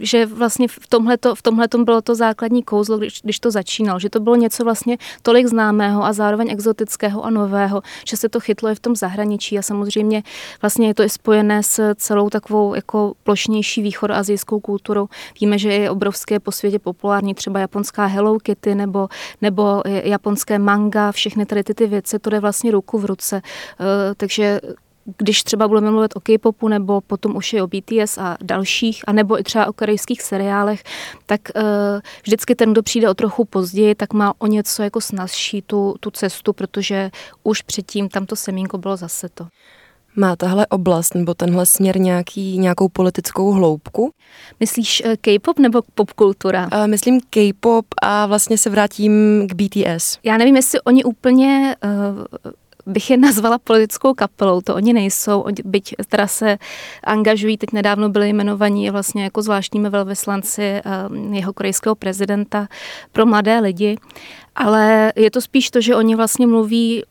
že 0.00 0.26
vlastně 0.26 0.68
v 0.68 0.86
tomhle 0.88 1.16
v 1.34 1.42
tomhletom 1.42 1.84
bylo 1.84 2.02
to 2.02 2.14
základní 2.14 2.62
kouzlo, 2.62 2.98
když, 2.98 3.20
když 3.22 3.40
to 3.40 3.50
začínal, 3.50 3.98
že 3.98 4.10
to 4.10 4.20
bylo 4.20 4.36
něco 4.36 4.64
vlastně 4.64 4.98
tolik 5.22 5.46
známého 5.46 6.04
a 6.04 6.12
zároveň 6.12 6.50
exotického 6.50 7.24
a 7.24 7.30
nového, 7.30 7.82
že 8.08 8.16
se 8.16 8.28
to 8.28 8.40
chytlo 8.40 8.68
i 8.68 8.74
v 8.74 8.80
tom 8.80 8.96
zahraničí 8.96 9.58
a 9.58 9.62
samozřejmě 9.62 10.22
vlastně 10.62 10.86
je 10.86 10.94
to 10.94 11.02
i 11.02 11.08
spojené 11.08 11.62
s 11.62 11.94
celou 11.94 12.30
takovou 12.30 12.74
jako 12.74 13.14
plošnější 13.22 13.82
východoazijskou 13.82 14.60
kulturou. 14.60 15.08
Víme, 15.40 15.58
že 15.58 15.72
je 15.72 15.90
obrovské 15.90 16.40
po 16.40 16.52
světě 16.52 16.78
populární 16.78 17.34
třeba 17.34 17.60
japonská 17.60 18.06
Hello 18.06 18.38
Kitty 18.38 18.74
nebo, 18.74 19.08
nebo 19.42 19.82
japonské 19.86 20.58
manga, 20.58 21.12
všechny 21.12 21.46
tady 21.46 21.64
ty, 21.64 21.74
ty 21.74 21.86
věci, 21.86 22.18
to 22.18 22.30
jde 22.30 22.40
vlastně 22.40 22.70
ruku 22.70 22.98
v 22.98 23.04
ruce. 23.04 23.42
Eh, 23.80 24.14
takže 24.16 24.60
když 25.18 25.42
třeba 25.42 25.68
budeme 25.68 25.90
mluvit 25.90 26.16
o 26.16 26.20
K-popu 26.20 26.68
nebo 26.68 27.00
potom 27.00 27.36
už 27.36 27.52
i 27.52 27.60
o 27.62 27.66
BTS 27.66 28.18
a 28.18 28.36
dalších, 28.42 29.04
a 29.06 29.12
nebo 29.12 29.40
i 29.40 29.42
třeba 29.42 29.66
o 29.66 29.72
korejských 29.72 30.22
seriálech, 30.22 30.84
tak 31.26 31.40
uh, 31.56 31.62
vždycky 32.24 32.54
ten, 32.54 32.72
kdo 32.72 32.82
přijde 32.82 33.10
o 33.10 33.14
trochu 33.14 33.44
později, 33.44 33.94
tak 33.94 34.12
má 34.12 34.34
o 34.38 34.46
něco 34.46 34.82
jako 34.82 35.00
snazší 35.00 35.62
tu, 35.62 35.94
tu 36.00 36.10
cestu, 36.10 36.52
protože 36.52 37.10
už 37.42 37.62
předtím 37.62 38.08
tam 38.08 38.26
to 38.26 38.36
semínko 38.36 38.78
bylo 38.78 38.96
zase 38.96 39.28
to. 39.28 39.46
Má 40.18 40.36
tahle 40.36 40.66
oblast 40.66 41.14
nebo 41.14 41.34
tenhle 41.34 41.66
směr 41.66 42.00
nějaký, 42.00 42.58
nějakou 42.58 42.88
politickou 42.88 43.52
hloubku? 43.52 44.10
Myslíš 44.60 45.02
eh, 45.04 45.16
K-pop 45.16 45.58
nebo 45.58 45.82
popkultura? 45.94 46.68
Uh, 46.72 46.86
myslím 46.86 47.20
K-pop 47.30 47.86
a 48.02 48.26
vlastně 48.26 48.58
se 48.58 48.70
vrátím 48.70 49.12
k 49.48 49.54
BTS. 49.54 50.18
Já 50.24 50.36
nevím, 50.38 50.56
jestli 50.56 50.80
oni 50.80 51.04
úplně 51.04 51.76
uh, 51.84 52.52
bych 52.86 53.10
je 53.10 53.16
nazvala 53.16 53.58
politickou 53.58 54.14
kapelou, 54.14 54.60
to 54.60 54.74
oni 54.74 54.92
nejsou, 54.92 55.44
byť 55.64 55.94
teda 56.08 56.26
se 56.26 56.58
angažují, 57.04 57.58
teď 57.58 57.72
nedávno 57.72 58.08
byli 58.08 58.28
jmenovaní 58.28 58.90
vlastně 58.90 59.24
jako 59.24 59.42
zvláštními 59.42 59.90
velvyslanci 59.90 60.62
eh, 60.62 60.82
jeho 61.32 61.52
korejského 61.52 61.94
prezidenta 61.94 62.68
pro 63.12 63.26
mladé 63.26 63.58
lidi, 63.58 63.96
ale 64.54 65.12
je 65.16 65.30
to 65.30 65.40
spíš 65.40 65.70
to, 65.70 65.80
že 65.80 65.96
oni 65.96 66.14
vlastně 66.14 66.46
mluví 66.46 67.02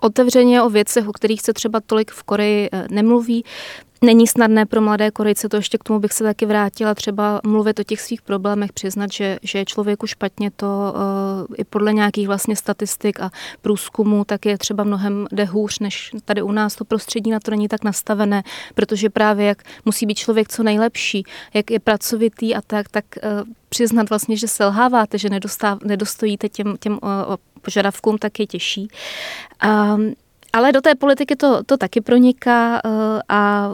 otevřeně 0.00 0.62
o 0.62 0.70
věcech, 0.70 1.08
o 1.08 1.12
kterých 1.12 1.42
se 1.42 1.52
třeba 1.52 1.80
tolik 1.80 2.10
v 2.10 2.22
Koreji 2.22 2.68
eh, 2.72 2.86
nemluví. 2.90 3.44
Není 4.04 4.26
snadné 4.26 4.66
pro 4.66 4.80
mladé 4.80 5.10
Korejce, 5.10 5.48
to 5.48 5.56
ještě 5.56 5.78
k 5.78 5.84
tomu 5.84 5.98
bych 5.98 6.12
se 6.12 6.24
taky 6.24 6.46
vrátila, 6.46 6.94
třeba 6.94 7.40
mluvit 7.46 7.80
o 7.80 7.82
těch 7.82 8.00
svých 8.00 8.22
problémech, 8.22 8.72
přiznat, 8.72 9.12
že, 9.12 9.38
že 9.42 9.58
je 9.58 9.64
člověku 9.64 10.06
špatně, 10.06 10.50
to 10.50 10.66
uh, 11.46 11.54
i 11.58 11.64
podle 11.64 11.92
nějakých 11.92 12.26
vlastně 12.26 12.56
statistik 12.56 13.20
a 13.20 13.30
průzkumů, 13.62 14.24
tak 14.24 14.46
je 14.46 14.58
třeba 14.58 14.84
mnohem 14.84 15.26
jde 15.32 15.44
hůř, 15.44 15.78
než 15.78 16.10
tady 16.24 16.42
u 16.42 16.52
nás 16.52 16.74
to 16.76 16.84
prostředí 16.84 17.30
na 17.30 17.40
to 17.40 17.50
není 17.50 17.68
tak 17.68 17.84
nastavené, 17.84 18.42
protože 18.74 19.10
právě 19.10 19.46
jak 19.46 19.62
musí 19.84 20.06
být 20.06 20.18
člověk 20.18 20.48
co 20.48 20.62
nejlepší, 20.62 21.24
jak 21.54 21.70
je 21.70 21.80
pracovitý 21.80 22.54
a 22.54 22.60
tak, 22.60 22.88
tak 22.88 23.04
uh, 23.16 23.48
přiznat 23.68 24.10
vlastně, 24.10 24.36
že 24.36 24.48
selháváte, 24.48 25.18
že 25.18 25.30
nedostáv, 25.30 25.78
nedostojíte 25.84 26.48
těm, 26.48 26.76
těm 26.80 26.92
uh, 26.92 27.08
požadavkům, 27.62 28.18
tak 28.18 28.40
je 28.40 28.46
těžší. 28.46 28.88
Um, 29.64 30.14
ale 30.54 30.72
do 30.72 30.80
té 30.80 30.94
politiky 30.94 31.36
to, 31.36 31.62
to 31.64 31.76
taky 31.76 32.00
proniká 32.00 32.80
eh, 32.84 32.88
a 33.28 33.70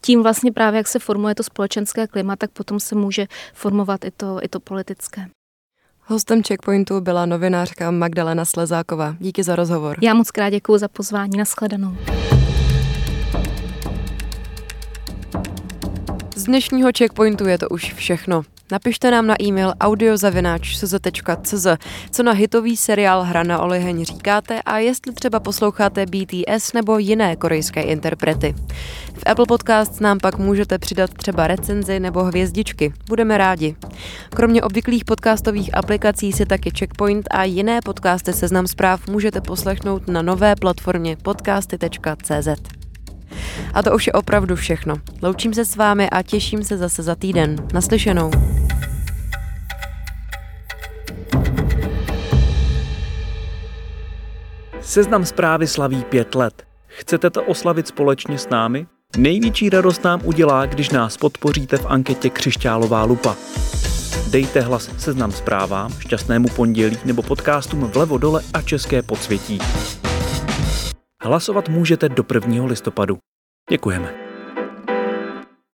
tím 0.00 0.22
vlastně 0.22 0.52
právě, 0.52 0.78
jak 0.78 0.88
se 0.88 0.98
formuje 0.98 1.34
to 1.34 1.42
společenské 1.42 2.06
klima, 2.06 2.36
tak 2.36 2.50
potom 2.50 2.80
se 2.80 2.94
může 2.94 3.26
formovat 3.54 4.04
i 4.04 4.10
to, 4.10 4.38
i 4.42 4.48
to 4.48 4.60
politické. 4.60 5.28
Hostem 6.06 6.42
Checkpointu 6.42 7.00
byla 7.00 7.26
novinářka 7.26 7.90
Magdalena 7.90 8.44
Slezáková. 8.44 9.16
Díky 9.20 9.42
za 9.42 9.56
rozhovor. 9.56 9.96
Já 10.02 10.14
moc 10.14 10.30
krát 10.30 10.50
děkuji 10.50 10.78
za 10.78 10.88
pozvání. 10.88 11.38
Naschledanou. 11.38 11.96
Z 16.44 16.46
dnešního 16.46 16.90
Checkpointu 16.98 17.46
je 17.46 17.58
to 17.58 17.68
už 17.68 17.94
všechno. 17.94 18.42
Napište 18.72 19.10
nám 19.10 19.26
na 19.26 19.42
e-mail 19.42 19.72
audiozavináč.cz, 19.80 21.66
co 22.10 22.22
na 22.22 22.32
hitový 22.32 22.76
seriál 22.76 23.22
Hra 23.22 23.42
na 23.42 23.58
oliheň 23.58 24.04
říkáte 24.04 24.62
a 24.62 24.78
jestli 24.78 25.12
třeba 25.12 25.40
posloucháte 25.40 26.06
BTS 26.06 26.72
nebo 26.72 26.98
jiné 26.98 27.36
korejské 27.36 27.82
interprety. 27.82 28.54
V 29.14 29.22
Apple 29.26 29.44
Podcasts 29.48 30.00
nám 30.00 30.18
pak 30.18 30.38
můžete 30.38 30.78
přidat 30.78 31.14
třeba 31.14 31.46
recenzi 31.46 32.00
nebo 32.00 32.24
hvězdičky. 32.24 32.92
Budeme 33.08 33.38
rádi. 33.38 33.76
Kromě 34.30 34.62
obvyklých 34.62 35.04
podcastových 35.04 35.76
aplikací 35.76 36.32
si 36.32 36.46
taky 36.46 36.70
Checkpoint 36.78 37.26
a 37.30 37.44
jiné 37.44 37.80
podcasty 37.84 38.32
Seznam 38.32 38.66
zpráv 38.66 39.08
můžete 39.08 39.40
poslechnout 39.40 40.08
na 40.08 40.22
nové 40.22 40.56
platformě 40.56 41.16
podcasty.cz. 41.16 42.83
A 43.74 43.82
to 43.82 43.94
už 43.94 44.06
je 44.06 44.12
opravdu 44.12 44.56
všechno. 44.56 44.96
Loučím 45.22 45.54
se 45.54 45.64
s 45.64 45.76
vámi 45.76 46.10
a 46.10 46.22
těším 46.22 46.64
se 46.64 46.78
zase 46.78 47.02
za 47.02 47.14
týden. 47.14 47.56
Naslyšenou. 47.72 48.30
Seznam 54.80 55.24
zprávy 55.24 55.66
slaví 55.66 56.04
pět 56.04 56.34
let. 56.34 56.62
Chcete 56.86 57.30
to 57.30 57.42
oslavit 57.42 57.88
společně 57.88 58.38
s 58.38 58.48
námi? 58.48 58.86
Největší 59.16 59.70
radost 59.70 60.04
nám 60.04 60.20
udělá, 60.24 60.66
když 60.66 60.90
nás 60.90 61.16
podpoříte 61.16 61.76
v 61.76 61.86
anketě 61.86 62.30
Křišťálová 62.30 63.04
lupa. 63.04 63.36
Dejte 64.30 64.60
hlas 64.60 64.90
seznam 64.98 65.32
zprávám, 65.32 65.92
šťastnému 65.98 66.48
pondělí 66.48 66.98
nebo 67.04 67.22
podcastům 67.22 67.80
vlevo 67.80 68.18
dole 68.18 68.42
a 68.54 68.62
české 68.62 69.02
podsvětí. 69.02 69.58
Hlasovat 71.24 71.68
můžete 71.68 72.08
do 72.08 72.24
1. 72.34 72.64
listopadu. 72.64 73.18
Děkujeme. 73.70 74.23